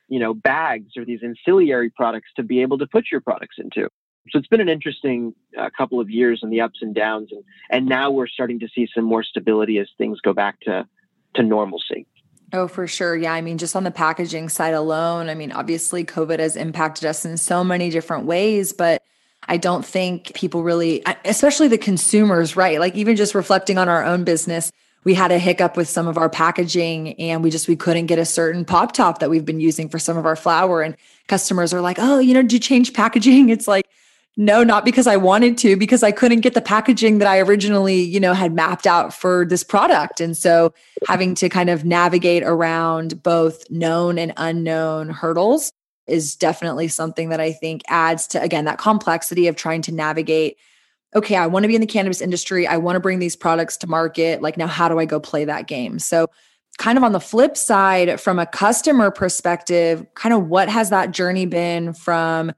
[0.07, 3.89] you know bags or these ancillary products to be able to put your products into.
[4.31, 7.43] So it's been an interesting uh, couple of years and the ups and downs, and
[7.69, 10.87] and now we're starting to see some more stability as things go back to
[11.35, 12.07] to normalcy.
[12.53, 13.15] Oh, for sure.
[13.15, 13.33] Yeah.
[13.33, 17.25] I mean, just on the packaging side alone, I mean, obviously, COVID has impacted us
[17.25, 19.01] in so many different ways, but
[19.47, 22.79] I don't think people really, especially the consumers, right?
[22.79, 24.71] Like even just reflecting on our own business,
[25.03, 28.19] we had a hiccup with some of our packaging and we just we couldn't get
[28.19, 31.73] a certain pop top that we've been using for some of our flour and customers
[31.73, 33.87] are like, "Oh, you know, did you change packaging?" It's like,
[34.35, 38.01] "No, not because I wanted to, because I couldn't get the packaging that I originally,
[38.01, 40.73] you know, had mapped out for this product." And so
[41.07, 45.71] having to kind of navigate around both known and unknown hurdles
[46.07, 50.57] is definitely something that I think adds to, again, that complexity of trying to navigate.
[51.15, 52.67] Okay, I want to be in the cannabis industry.
[52.67, 54.41] I want to bring these products to market.
[54.41, 55.99] Like, now, how do I go play that game?
[55.99, 56.27] So,
[56.77, 61.11] kind of on the flip side, from a customer perspective, kind of what has that
[61.11, 62.51] journey been from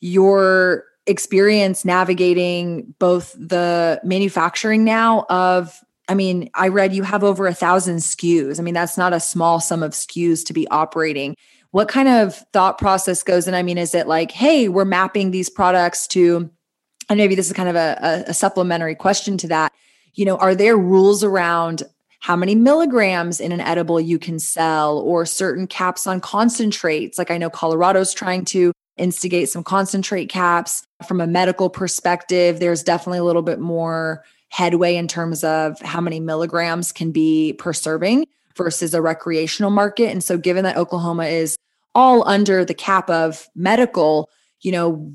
[0.00, 7.46] your experience navigating both the manufacturing now of I mean, I read you have over
[7.46, 8.58] a thousand SKUs.
[8.58, 11.36] I mean, that's not a small sum of SKUs to be operating
[11.70, 13.54] what kind of thought process goes in?
[13.54, 16.50] I mean, is it like, hey, we're mapping these products to,
[17.08, 19.72] and maybe this is kind of a, a, supplementary question to that.
[20.14, 21.82] You know, are there rules around
[22.20, 27.18] how many milligrams in an edible you can sell or certain caps on concentrates?
[27.18, 30.84] Like I know Colorado's trying to instigate some concentrate caps.
[31.06, 36.00] From a medical perspective, there's definitely a little bit more headway in terms of how
[36.00, 38.26] many milligrams can be per serving
[38.58, 40.10] versus a recreational market.
[40.10, 41.56] And so, given that Oklahoma is
[41.94, 44.28] all under the cap of medical,
[44.60, 45.10] you know,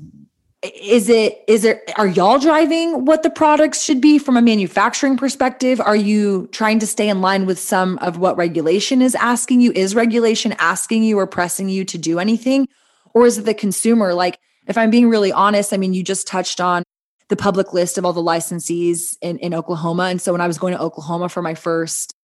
[0.62, 5.16] is it is it are y'all driving what the products should be from a manufacturing
[5.16, 5.80] perspective?
[5.80, 9.70] Are you trying to stay in line with some of what regulation is asking you?
[9.72, 12.66] Is regulation asking you or pressing you to do anything?
[13.12, 14.14] Or is it the consumer?
[14.14, 16.82] Like if i'm being really honest i mean you just touched on
[17.28, 20.04] the public list of all the licensees in, in oklahoma.
[20.04, 22.14] And so when i was going to oklahoma for my first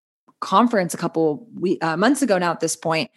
[0.41, 3.11] conference a couple we, uh, months ago now at this point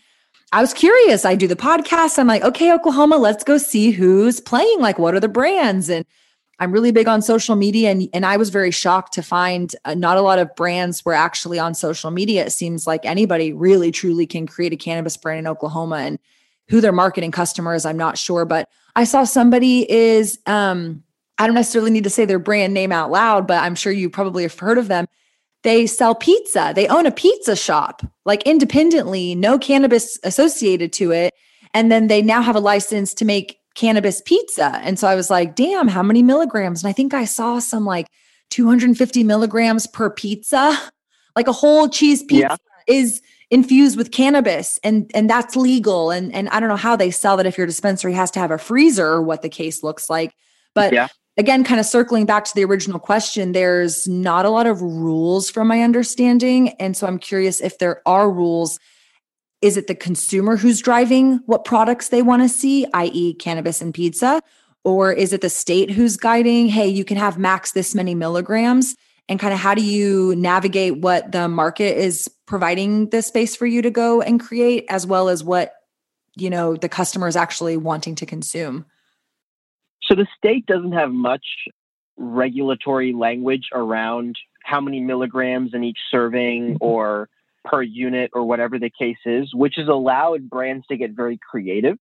[0.53, 1.25] I was curious.
[1.25, 2.19] I do the podcast.
[2.19, 4.79] I'm like, okay, Oklahoma, let's go see who's playing.
[4.79, 5.89] Like, what are the brands?
[5.89, 6.05] And
[6.59, 7.89] I'm really big on social media.
[7.89, 11.15] And, and I was very shocked to find uh, not a lot of brands were
[11.15, 12.45] actually on social media.
[12.45, 15.97] It seems like anybody really, truly can create a cannabis brand in Oklahoma.
[15.97, 16.19] And
[16.69, 18.45] who their marketing customer is, I'm not sure.
[18.45, 21.03] But I saw somebody is, um,
[21.39, 24.07] I don't necessarily need to say their brand name out loud, but I'm sure you
[24.07, 25.07] probably have heard of them
[25.63, 26.73] they sell pizza.
[26.75, 31.33] They own a pizza shop, like independently, no cannabis associated to it.
[31.73, 34.79] And then they now have a license to make cannabis pizza.
[34.83, 36.83] And so I was like, damn, how many milligrams?
[36.83, 38.07] And I think I saw some like
[38.49, 40.77] 250 milligrams per pizza,
[41.35, 42.93] like a whole cheese pizza yeah.
[42.93, 47.11] is infused with cannabis and and that's legal and and I don't know how they
[47.11, 50.09] sell that if your dispensary has to have a freezer or what the case looks
[50.09, 50.33] like
[50.73, 54.67] but yeah again, kind of circling back to the original question, there's not a lot
[54.67, 56.69] of rules from my understanding.
[56.79, 58.79] And so I'm curious if there are rules.
[59.61, 63.93] Is it the consumer who's driving what products they want to see, i.e., cannabis and
[63.93, 64.41] pizza?
[64.83, 68.95] Or is it the state who's guiding, hey, you can have max this many milligrams?
[69.29, 73.65] And kind of how do you navigate what the market is providing the space for
[73.65, 75.73] you to go and create, as well as what,
[76.35, 78.85] you know, the customer is actually wanting to consume?
[80.07, 81.45] So the state doesn't have much
[82.17, 86.77] regulatory language around how many milligrams in each serving mm-hmm.
[86.83, 87.29] or
[87.65, 91.97] per unit or whatever the case is, which has allowed brands to get very creative.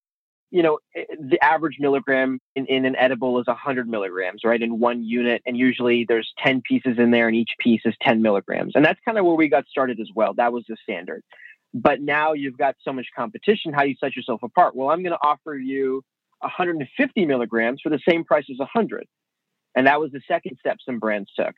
[0.51, 4.79] You know, eh, the average milligram in, in an edible is 100 milligrams, right, in
[4.79, 5.41] one unit.
[5.45, 8.73] And usually there's 10 pieces in there, and each piece is 10 milligrams.
[8.75, 10.33] And that's kind of where we got started as well.
[10.35, 11.23] That was the standard.
[11.73, 13.73] But now you've got so much competition.
[13.73, 14.75] How do you set yourself apart?
[14.75, 16.03] Well, I'm going to offer you
[16.43, 19.05] 150 milligrams for the same price as 100.
[19.75, 21.53] And that was the second step some brands took.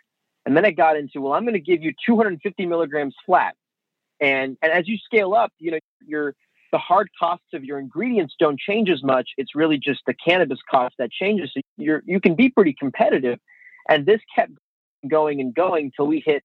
[0.46, 3.56] And then it got into, well, I'm going to give you 250 milligrams flat.
[4.22, 6.36] And, and as you scale up, you know, your,
[6.72, 9.30] the hard costs of your ingredients don't change as much.
[9.38, 11.52] It's really just the cannabis cost that changes.
[11.54, 13.40] So you're, you can be pretty competitive.
[13.90, 14.52] And this kept
[15.08, 16.44] going and going till we hit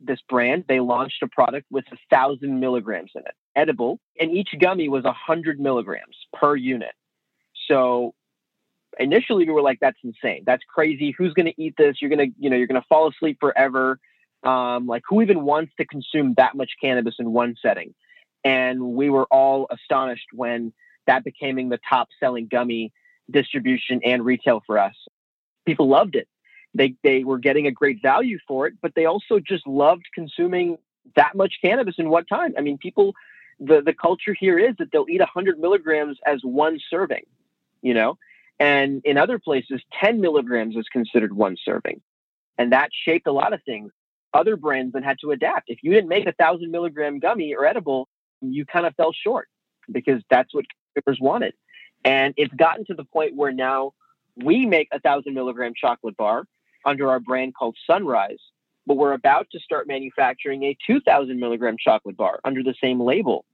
[0.00, 0.64] this brand.
[0.68, 5.04] They launched a product with a thousand milligrams in it, edible, and each gummy was
[5.04, 6.92] hundred milligrams per unit.
[7.68, 8.14] So
[8.98, 10.42] initially we were like, that's insane.
[10.46, 11.14] That's crazy.
[11.16, 11.96] Who's going to eat this?
[12.00, 13.98] You're going to, you know, you're going to fall asleep forever.
[14.42, 17.94] Um, like who even wants to consume that much cannabis in one setting?
[18.44, 20.72] And we were all astonished when
[21.06, 22.92] that became the top selling gummy
[23.30, 24.94] distribution and retail for us.
[25.66, 26.28] People loved it.
[26.74, 30.76] They, they were getting a great value for it, but they also just loved consuming
[31.16, 32.54] that much cannabis in one time.
[32.56, 33.14] I mean, people,
[33.58, 37.24] the, the culture here is that they'll eat 100 milligrams as one serving
[37.86, 38.18] you know?
[38.58, 42.00] And in other places, 10 milligrams is considered one serving.
[42.58, 43.92] And that shaped a lot of things.
[44.34, 45.68] Other brands then had to adapt.
[45.68, 48.08] If you didn't make a thousand milligram gummy or edible,
[48.40, 49.48] you kind of fell short
[49.90, 51.54] because that's what consumers wanted.
[52.04, 53.92] And it's gotten to the point where now
[54.36, 56.44] we make a thousand milligram chocolate bar
[56.84, 58.40] under our brand called Sunrise,
[58.86, 63.44] but we're about to start manufacturing a 2000 milligram chocolate bar under the same label.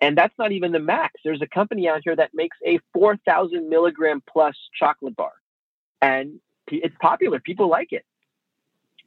[0.00, 1.14] And that's not even the max.
[1.24, 5.32] There's a company out here that makes a 4,000 milligram plus chocolate bar.
[6.02, 7.40] And it's popular.
[7.40, 8.04] People like it.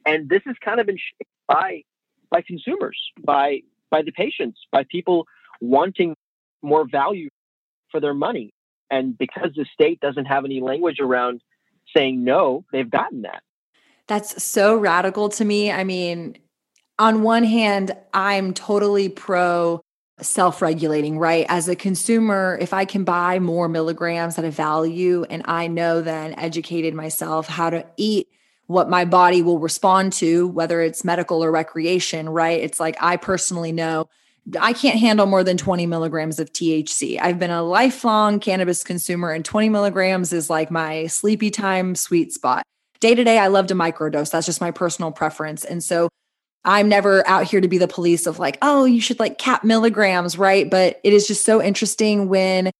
[0.04, 1.82] And this has kind of been shaped by,
[2.30, 5.26] by consumers, by, by the patients, by people
[5.60, 6.16] wanting
[6.62, 7.28] more value
[7.90, 8.52] for their money.
[8.90, 11.42] And because the state doesn't have any language around
[11.94, 13.42] saying no, they've gotten that.
[14.08, 15.70] That's so radical to me.
[15.70, 16.36] I mean,
[16.98, 19.80] on one hand, I'm totally pro
[20.22, 21.46] self regulating, right?
[21.48, 26.00] As a consumer, if I can buy more milligrams at a value and I know
[26.00, 28.28] then educated myself how to eat
[28.66, 32.60] what my body will respond to, whether it's medical or recreation, right?
[32.60, 34.08] It's like I personally know
[34.58, 37.20] I can't handle more than 20 milligrams of THC.
[37.20, 42.32] I've been a lifelong cannabis consumer, and 20 milligrams is like my sleepy time sweet
[42.32, 42.64] spot.
[43.00, 44.30] Day to day, I love to microdose.
[44.30, 45.64] That's just my personal preference.
[45.64, 46.08] And so
[46.64, 49.64] I'm never out here to be the police of like, oh, you should like cap
[49.64, 50.70] milligrams, right?
[50.70, 52.70] But it is just so interesting when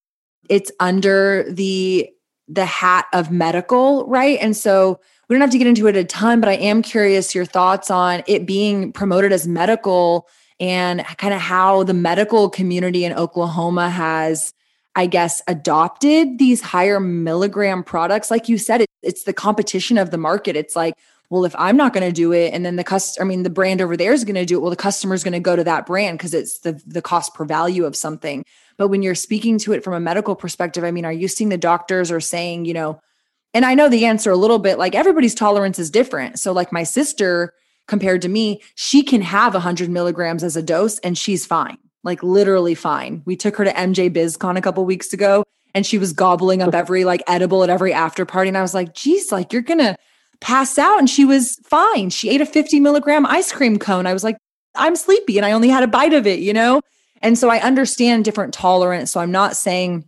[0.48, 2.10] it's under the
[2.48, 4.38] the hat of medical, right?
[4.40, 7.32] And so we don't have to get into it a ton, but I am curious
[7.34, 10.28] your thoughts on it being promoted as medical
[10.58, 14.52] and kind of how the medical community in Oklahoma has
[14.96, 18.30] I guess, adopted these higher milligram products.
[18.30, 20.56] Like you said, it, it's the competition of the market.
[20.56, 20.94] It's like,
[21.30, 23.50] well, if I'm not going to do it, and then the customer, I mean, the
[23.50, 25.54] brand over there is going to do it, well, the customer is going to go
[25.54, 28.44] to that brand because it's the the cost per value of something.
[28.76, 31.50] But when you're speaking to it from a medical perspective, I mean, are you seeing
[31.50, 33.00] the doctors are saying, you know,
[33.54, 36.40] and I know the answer a little bit like everybody's tolerance is different.
[36.40, 37.54] So, like my sister
[37.86, 42.22] compared to me, she can have 100 milligrams as a dose and she's fine, like
[42.22, 43.22] literally fine.
[43.24, 46.74] We took her to MJ BizCon a couple weeks ago and she was gobbling up
[46.82, 48.48] every like edible at every after party.
[48.48, 49.96] And I was like, geez, like you're going to
[50.40, 50.98] pass out.
[50.98, 52.10] And she was fine.
[52.10, 54.06] She ate a 50 milligram ice cream cone.
[54.06, 54.36] I was like,
[54.74, 56.80] I'm sleepy and I only had a bite of it, you know?
[57.22, 59.10] And so I understand different tolerance.
[59.10, 60.04] So I'm not saying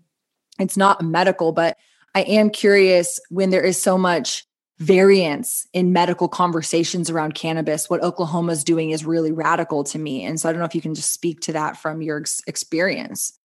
[0.58, 1.76] it's not medical, but
[2.14, 4.46] I am curious when there is so much
[4.82, 10.24] variance in medical conversations around cannabis, what Oklahoma is doing is really radical to me.
[10.24, 12.42] And so I don't know if you can just speak to that from your ex-
[12.46, 13.38] experience.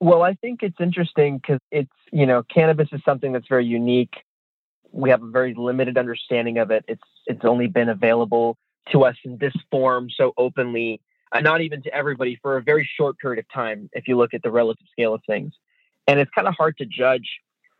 [0.00, 4.14] Well, I think it's interesting because it's, you know, cannabis is something that's very unique.
[4.92, 6.84] We have a very limited understanding of it.
[6.88, 8.56] It's it's only been available
[8.92, 11.00] to us in this form so openly,
[11.32, 14.34] and not even to everybody for a very short period of time if you look
[14.34, 15.52] at the relative scale of things.
[16.06, 17.28] And it's kind of hard to judge,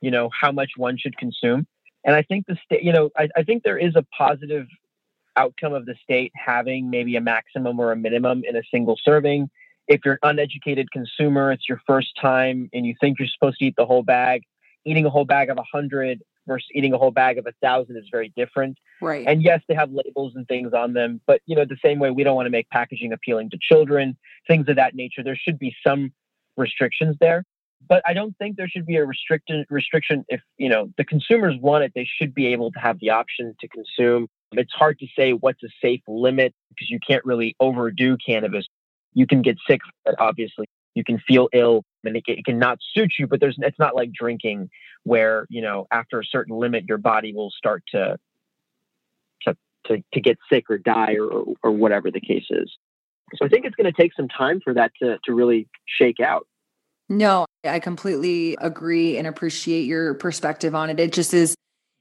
[0.01, 1.67] you know, how much one should consume.
[2.05, 4.67] And I think the state, you know, I, I think there is a positive
[5.35, 9.49] outcome of the state having maybe a maximum or a minimum in a single serving
[9.89, 13.65] if you're an uneducated consumer, it's your first time and you think you're supposed to
[13.65, 14.43] eat the whole bag,
[14.85, 17.97] eating a whole bag of a hundred versus eating a whole bag of a thousand
[17.97, 18.79] is very different.
[19.03, 19.27] Right.
[19.27, 22.11] And yes, they have labels and things on them, but you know, the same way
[22.11, 24.17] we don't want to make packaging appealing to children,
[24.47, 25.23] things of that nature.
[25.23, 26.13] There should be some
[26.57, 27.45] restrictions there.
[27.89, 31.55] But I don't think there should be a restricted restriction if you know the consumers
[31.61, 34.27] want it, they should be able to have the option to consume.
[34.53, 38.67] It's hard to say what's a safe limit because you can't really overdo cannabis
[39.15, 39.81] you can get sick
[40.19, 43.79] obviously you can feel ill and it, it can not suit you but there's it's
[43.79, 44.71] not like drinking
[45.05, 48.19] where you know after a certain limit your body will start to
[49.43, 52.71] to to, to get sick or die or, or whatever the case is.
[53.37, 56.21] So i think it's going to take some time for that to to really shake
[56.21, 56.47] out.
[57.09, 61.01] No i completely agree and appreciate your perspective on it.
[61.01, 61.55] It just is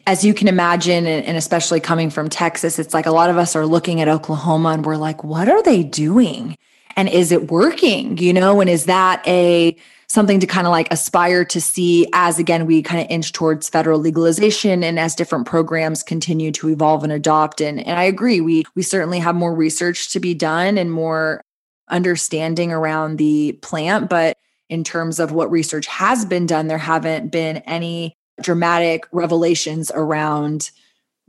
[0.06, 3.58] as you can imagine, and, especially coming from Texas, it's like a lot of us
[3.58, 6.56] are looking at Oklahoma and we're like, what are they doing?
[6.98, 8.60] And is it working you know?
[8.60, 9.78] And is that a
[10.08, 13.70] something to kind of like aspire to see as again we kind of inch towards
[13.70, 17.62] federal legalization and as different programs continue to evolve and adopt?
[17.62, 21.42] And and I agree we we certainly have more research to be done and more
[21.90, 24.38] understanding around the plant but
[24.70, 30.72] in terms of what research has been done there haven't been any dramatic revelations around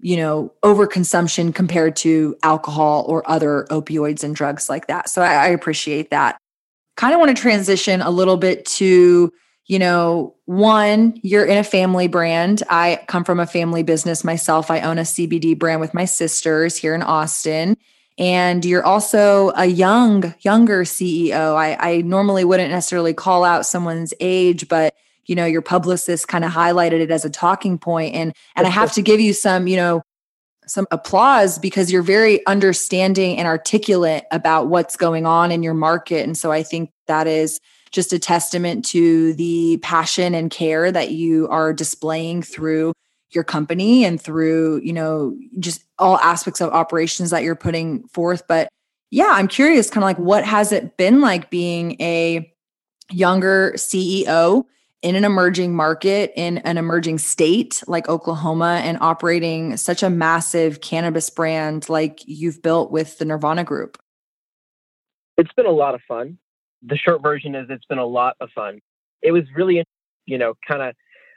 [0.00, 5.08] you know, overconsumption compared to alcohol or other opioids and drugs like that.
[5.08, 6.38] So I, I appreciate that.
[6.96, 9.32] Kind of want to transition a little bit to,
[9.66, 12.62] you know, one, you're in a family brand.
[12.70, 14.70] I come from a family business myself.
[14.70, 17.76] I own a CBD brand with my sisters here in Austin.
[18.18, 21.54] And you're also a young, younger CEO.
[21.54, 24.94] I, I normally wouldn't necessarily call out someone's age, but
[25.28, 28.70] you know your publicist kind of highlighted it as a talking point and and i
[28.70, 30.02] have to give you some you know
[30.66, 36.24] some applause because you're very understanding and articulate about what's going on in your market
[36.24, 37.60] and so i think that is
[37.90, 42.92] just a testament to the passion and care that you are displaying through
[43.30, 48.42] your company and through you know just all aspects of operations that you're putting forth.
[48.46, 48.68] But
[49.10, 52.52] yeah i'm curious kind of like what has it been like being a
[53.10, 54.64] younger ceo
[55.02, 60.80] in an emerging market in an emerging state like Oklahoma and operating such a massive
[60.80, 63.98] cannabis brand like you've built with the Nirvana Group?
[65.36, 66.38] It's been a lot of fun.
[66.82, 68.80] The short version is it's been a lot of fun.
[69.22, 69.84] It was really,
[70.26, 70.94] you know, kind of.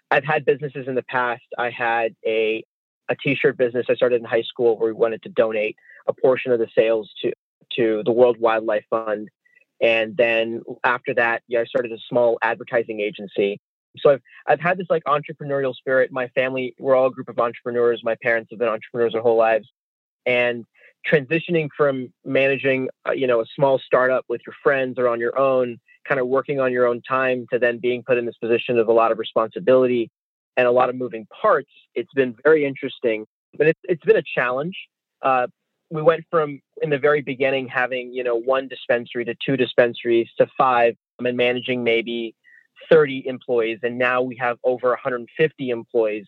[0.10, 1.44] I've had businesses in the past.
[1.58, 2.64] I had a
[3.10, 5.76] a t-shirt business I started in high school where we wanted to donate
[6.08, 7.32] a portion of the sales to
[7.78, 9.30] to the World Wildlife Fund
[9.82, 13.60] and then after that, yeah, I started a small advertising agency.
[13.98, 16.12] So I've, I've had this like entrepreneurial spirit.
[16.12, 18.02] My family, we're all a group of entrepreneurs.
[18.04, 19.68] My parents have been entrepreneurs their whole lives.
[20.26, 20.66] And
[21.12, 25.38] transitioning from managing, uh, you know, a small startup with your friends or on your
[25.38, 28.78] own, kind of working on your own time to then being put in this position
[28.78, 30.10] of a lot of responsibility
[30.58, 33.26] and a lot of moving parts, it's been very interesting.
[33.58, 34.76] But it's, it's been a challenge.
[35.22, 35.48] Uh,
[35.92, 40.30] we went from in the very beginning having you know one dispensary to two dispensaries
[40.38, 42.36] to five and managing maybe
[42.90, 46.26] 30 employees, and now we have over 150 employees.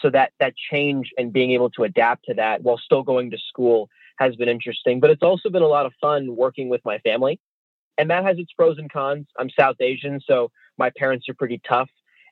[0.00, 3.38] So that that change and being able to adapt to that while still going to
[3.48, 3.88] school
[4.18, 5.00] has been interesting.
[5.00, 7.40] But it's also been a lot of fun working with my family,
[7.98, 9.26] and that has its pros and cons.
[9.38, 11.90] I'm South Asian, so my parents are pretty tough,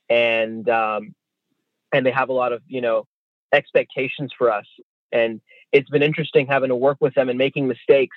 [0.08, 1.14] and um,
[1.92, 3.06] and they have a lot of you know
[3.52, 4.66] expectations for us.
[5.12, 5.40] And
[5.72, 8.16] it's been interesting having to work with them and making mistakes,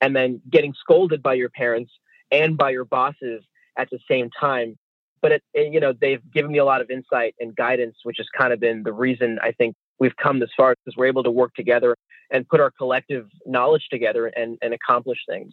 [0.00, 1.92] and then getting scolded by your parents
[2.30, 3.42] and by your bosses
[3.78, 4.78] at the same time.
[5.22, 8.16] But it, it, you know, they've given me a lot of insight and guidance, which
[8.18, 11.22] has kind of been the reason I think we've come this far because we're able
[11.24, 11.94] to work together
[12.30, 15.52] and put our collective knowledge together and, and accomplish things.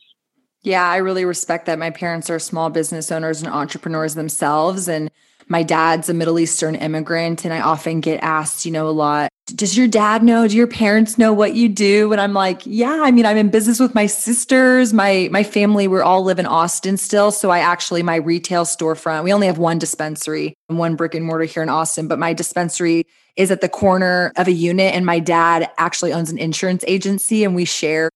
[0.62, 1.78] Yeah, I really respect that.
[1.80, 4.88] My parents are small business owners and entrepreneurs themselves.
[4.88, 5.12] And
[5.48, 7.46] my dad's a Middle Eastern immigrant.
[7.46, 10.48] And I often get asked, you know, a lot, does your dad know?
[10.48, 12.12] Do your parents know what you do?
[12.12, 14.94] And I'm like, yeah, I mean, I'm in business with my sisters.
[14.94, 17.32] My my family, we all live in Austin still.
[17.32, 21.26] So I actually my retail storefront, we only have one dispensary and one brick and
[21.26, 24.94] mortar here in Austin, but my dispensary is at the corner of a unit.
[24.94, 28.10] And my dad actually owns an insurance agency and we share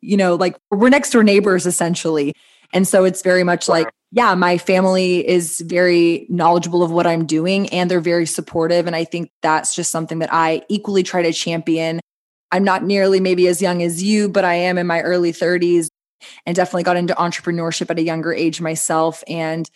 [0.00, 2.34] you know, like we're next door neighbors essentially.
[2.72, 7.26] And so it's very much like, yeah, my family is very knowledgeable of what I'm
[7.26, 8.86] doing and they're very supportive.
[8.86, 12.00] And I think that's just something that I equally try to champion.
[12.50, 15.88] I'm not nearly maybe as young as you, but I am in my early 30s
[16.46, 19.22] and definitely got into entrepreneurship at a younger age myself.
[19.28, 19.68] And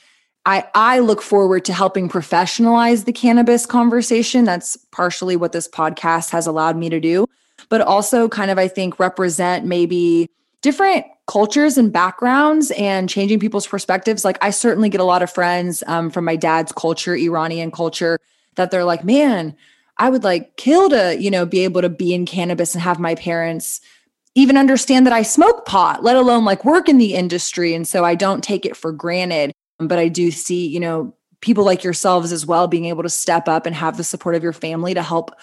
[0.47, 4.45] I, I look forward to helping professionalize the cannabis conversation.
[4.45, 7.27] That's partially what this podcast has allowed me to do
[7.69, 10.29] but also kind of, I think, represent maybe
[10.63, 14.25] different cultures and backgrounds and changing people's perspectives.
[14.25, 18.19] Like, I certainly get a lot of friends um, from my dad's culture, Iranian culture,
[18.57, 19.55] that they're like, man,
[19.99, 22.99] I would like kill to, you know, be able to be in cannabis and have
[22.99, 23.81] my parents
[24.35, 27.75] even understand that I smoke pot, let alone like work in the industry.
[27.75, 29.53] And so I don't take it for granted.
[29.79, 33.49] But I do see, you know, people like yourselves as well being able to step
[33.49, 35.35] up and have the support of your family to help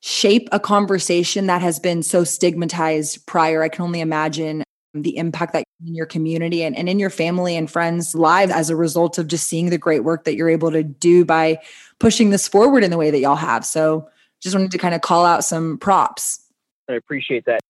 [0.00, 3.62] shape a conversation that has been so stigmatized prior.
[3.62, 7.56] I can only imagine the impact that in your community and, and in your family
[7.56, 10.70] and friends' lives as a result of just seeing the great work that you're able
[10.72, 11.58] to do by
[11.98, 13.64] pushing this forward in the way that y'all have.
[13.64, 14.08] So
[14.40, 16.40] just wanted to kind of call out some props.
[16.88, 17.60] I appreciate that.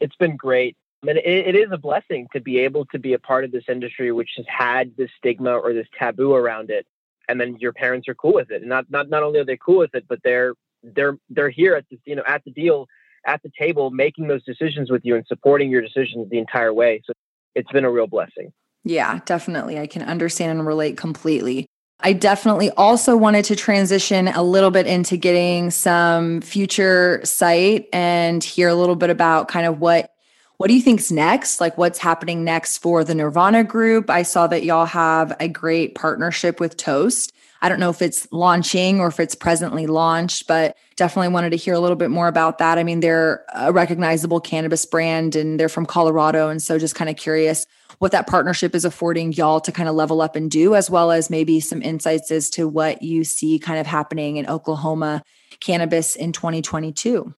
[0.00, 0.76] It's been great.
[1.02, 3.52] I mean, it, it is a blessing to be able to be a part of
[3.52, 6.86] this industry, which has had this stigma or this taboo around it.
[7.28, 8.62] And then your parents are cool with it.
[8.62, 10.54] And not, not, not only are they cool with it, but they're
[10.94, 12.86] they're they're here at the you know at the deal
[13.26, 17.02] at the table making those decisions with you and supporting your decisions the entire way
[17.04, 17.12] so
[17.54, 18.52] it's been a real blessing
[18.84, 21.66] yeah definitely i can understand and relate completely
[22.00, 28.44] I definitely also wanted to transition a little bit into getting some future sight and
[28.44, 30.12] hear a little bit about kind of what
[30.58, 31.60] what do you think's next?
[31.60, 34.08] Like what's happening next for the Nirvana group?
[34.08, 37.32] I saw that y'all have a great partnership with Toast.
[37.62, 41.56] I don't know if it's launching or if it's presently launched, but definitely wanted to
[41.56, 42.78] hear a little bit more about that.
[42.78, 46.48] I mean, they're a recognizable cannabis brand and they're from Colorado.
[46.48, 47.66] And so just kind of curious
[47.98, 51.10] what that partnership is affording y'all to kind of level up and do, as well
[51.10, 55.22] as maybe some insights as to what you see kind of happening in Oklahoma
[55.60, 57.34] cannabis in 2022.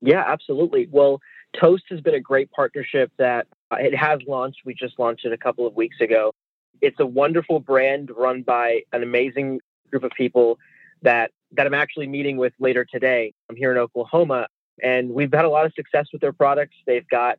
[0.00, 0.88] Yeah, absolutely.
[0.90, 1.20] Well,
[1.58, 4.60] Toast has been a great partnership that uh, it has launched.
[4.64, 6.32] We just launched it a couple of weeks ago.
[6.80, 9.60] It's a wonderful brand run by an amazing
[9.90, 10.58] group of people
[11.02, 13.32] that that I'm actually meeting with later today.
[13.48, 14.48] I'm here in Oklahoma,
[14.82, 16.76] and we've had a lot of success with their products.
[16.86, 17.38] They've got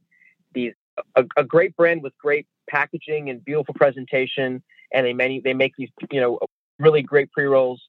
[0.54, 0.74] these
[1.16, 4.64] a, a great brand with great packaging and beautiful presentation,
[4.94, 6.40] and they many they make these you know
[6.80, 7.82] really great pre rolls,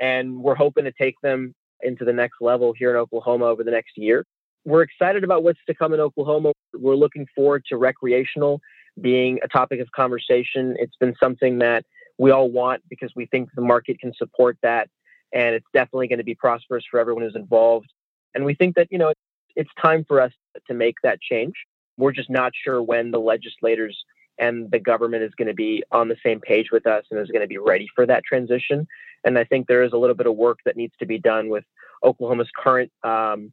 [0.00, 3.70] and we're hoping to take them into the next level here in Oklahoma over the
[3.70, 4.24] next year.
[4.64, 6.52] We're excited about what's to come in Oklahoma.
[6.74, 8.60] We're looking forward to recreational
[9.00, 10.76] being a topic of conversation.
[10.78, 11.84] It's been something that
[12.18, 14.88] we all want because we think the market can support that.
[15.32, 17.92] And it's definitely going to be prosperous for everyone who's involved.
[18.34, 19.12] And we think that, you know,
[19.54, 20.32] it's time for us
[20.68, 21.54] to make that change.
[21.98, 23.96] We're just not sure when the legislators
[24.38, 27.28] and the government is going to be on the same page with us and is
[27.28, 28.86] going to be ready for that transition.
[29.24, 31.48] And I think there is a little bit of work that needs to be done
[31.48, 31.64] with
[32.04, 33.52] Oklahoma's current um,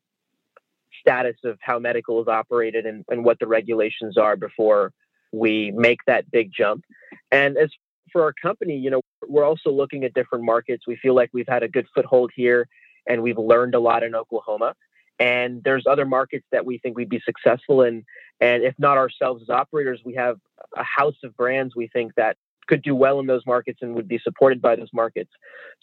[0.99, 4.91] status of how medical is operated and, and what the regulations are before
[5.33, 6.85] we make that big jump.
[7.31, 7.69] And as
[8.11, 10.85] for our company, you know, we're also looking at different markets.
[10.87, 12.67] We feel like we've had a good foothold here
[13.07, 14.75] and we've learned a lot in Oklahoma.
[15.19, 18.05] And there's other markets that we think we'd be successful in.
[18.39, 20.37] And if not ourselves as operators, we have
[20.77, 24.07] a house of brands we think that could do well in those markets and would
[24.07, 25.31] be supported by those markets.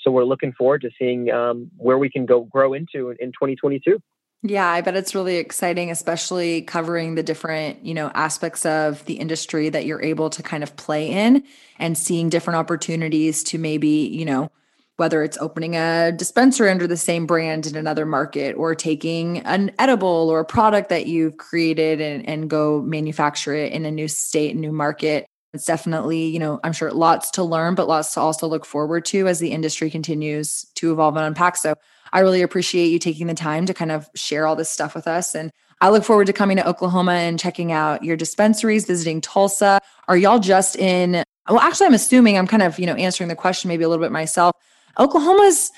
[0.00, 3.28] So we're looking forward to seeing um, where we can go grow into in, in
[3.32, 4.00] 2022.
[4.42, 9.14] Yeah, I bet it's really exciting, especially covering the different, you know, aspects of the
[9.14, 11.44] industry that you're able to kind of play in
[11.78, 14.50] and seeing different opportunities to maybe, you know,
[14.96, 19.72] whether it's opening a dispensary under the same brand in another market or taking an
[19.78, 24.08] edible or a product that you've created and, and go manufacture it in a new
[24.08, 25.26] state, new market.
[25.52, 29.04] It's definitely, you know, I'm sure lots to learn, but lots to also look forward
[29.06, 31.56] to as the industry continues to evolve and unpack.
[31.56, 31.74] So
[32.12, 35.06] I really appreciate you taking the time to kind of share all this stuff with
[35.06, 35.34] us.
[35.34, 35.50] And
[35.80, 39.80] I look forward to coming to Oklahoma and checking out your dispensaries, visiting Tulsa.
[40.08, 41.24] Are y'all just in?
[41.48, 44.04] Well, actually, I'm assuming I'm kind of, you know, answering the question maybe a little
[44.04, 44.54] bit myself.
[44.98, 45.70] Oklahoma's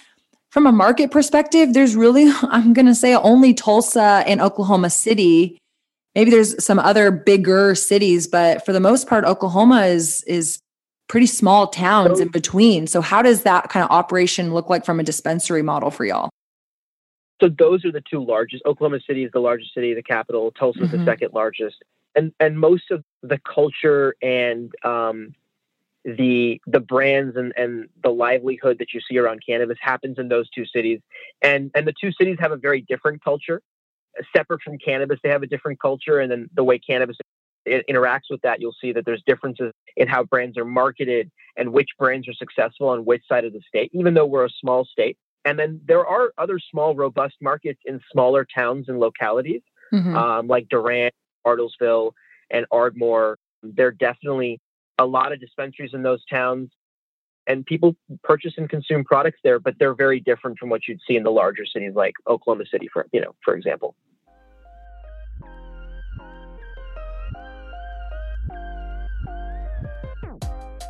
[0.51, 5.59] from a market perspective, there's really, I'm going to say only Tulsa and Oklahoma City.
[6.14, 10.61] Maybe there's some other bigger cities, but for the most part, Oklahoma is is
[11.09, 12.86] pretty small towns in between.
[12.86, 16.30] So how does that kind of operation look like from a dispensary model for y'all?
[17.42, 18.62] So those are the two largest.
[18.66, 20.53] Oklahoma City is the largest city, the capital.
[20.53, 20.98] Tulsa is mm-hmm.
[20.98, 21.82] the second largest,
[22.14, 25.34] and and most of the culture and um,
[26.05, 30.48] the the brands and, and the livelihood that you see around cannabis happens in those
[30.50, 31.00] two cities,
[31.42, 33.61] and and the two cities have a very different culture.
[34.36, 37.16] Separate from cannabis, they have a different culture, and then the way cannabis
[37.64, 41.72] it interacts with that, you'll see that there's differences in how brands are marketed and
[41.72, 44.84] which brands are successful on which side of the state, even though we're a small
[44.84, 45.16] state.
[45.44, 50.16] And then there are other small, robust markets in smaller towns and localities, mm-hmm.
[50.16, 51.14] um, like Durant,
[51.46, 52.12] Bartlesville,
[52.50, 53.38] and Ardmore.
[53.62, 54.60] There are definitely
[54.98, 56.70] a lot of dispensaries in those towns,
[57.46, 61.16] and people purchase and consume products there, but they're very different from what you'd see
[61.16, 63.96] in the larger cities like Oklahoma City, for you know, for example.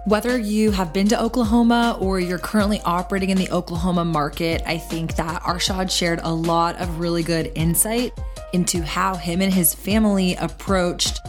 [0.04, 4.76] Whether you have been to Oklahoma or you're currently operating in the Oklahoma market, I
[4.76, 8.12] think that Arshad shared a lot of really good insight
[8.52, 11.20] into how him and his family approached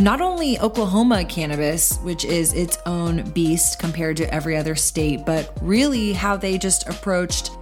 [0.00, 5.56] not only Oklahoma cannabis, which is its own beast compared to every other state, but
[5.62, 7.52] really how they just approached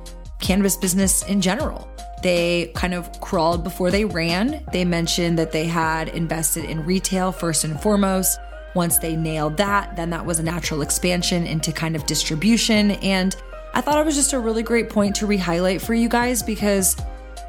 [0.40, 1.86] cannabis business in general.
[2.22, 4.64] They kind of crawled before they ran.
[4.72, 8.38] They mentioned that they had invested in retail first and foremost.
[8.76, 12.92] Once they nailed that, then that was a natural expansion into kind of distribution.
[13.02, 13.34] And
[13.74, 16.94] I thought it was just a really great point to re-highlight for you guys because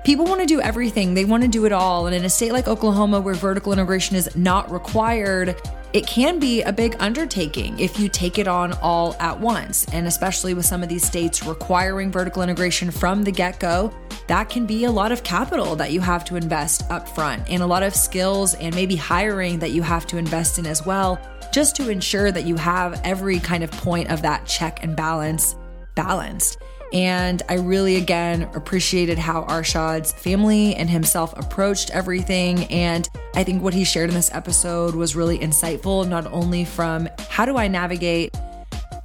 [0.04, 1.14] people want to do everything.
[1.14, 2.08] They want to do it all.
[2.08, 5.56] And in a state like Oklahoma where vertical integration is not required,
[5.94, 9.86] it can be a big undertaking if you take it on all at once.
[9.94, 13.94] And especially with some of these states requiring vertical integration from the get go,
[14.28, 17.64] that can be a lot of capital that you have to invest up front and
[17.64, 21.20] a lot of skills and maybe hiring that you have to invest in as well,
[21.54, 25.56] just to ensure that you have every kind of point of that check and balance
[25.96, 26.60] balanced.
[26.94, 32.64] And I really, again, appreciated how Arshad's family and himself approached everything.
[32.66, 37.10] And I think what he shared in this episode was really insightful, not only from
[37.30, 38.36] how do I navigate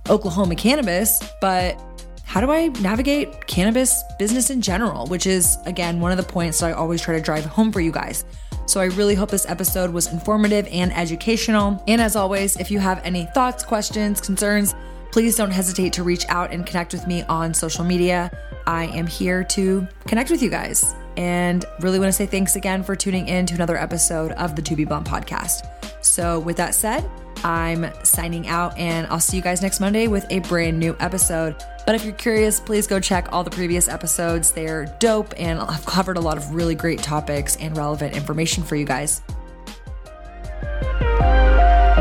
[0.09, 1.81] Oklahoma cannabis, but
[2.25, 6.61] how do I navigate cannabis business in general, which is, again, one of the points
[6.61, 8.25] that I always try to drive home for you guys.
[8.67, 11.83] So I really hope this episode was informative and educational.
[11.89, 14.75] And as always, if you have any thoughts, questions, concerns,
[15.13, 18.31] please don't hesitate to reach out and connect with me on social media.
[18.67, 22.83] I am here to connect with you guys and really want to say thanks again
[22.83, 25.69] for tuning in to another episode of the To Be Blunt podcast.
[26.05, 27.09] So, with that said,
[27.45, 31.57] I'm signing out and I'll see you guys next Monday with a brand new episode.
[31.85, 34.53] But if you're curious, please go check all the previous episodes.
[34.53, 38.77] They're dope and I've covered a lot of really great topics and relevant information for
[38.77, 39.21] you guys.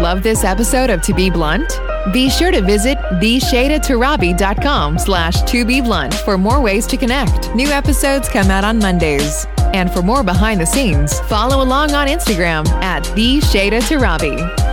[0.01, 1.80] Love this episode of To Be Blunt?
[2.12, 7.53] Be sure to visit theshaydatorabi.com slash to be blunt for more ways to connect.
[7.53, 9.45] New episodes come out on Mondays.
[9.74, 14.39] And for more behind the scenes, follow along on Instagram at theshaydatorabi.
[14.39, 14.70] Torabi.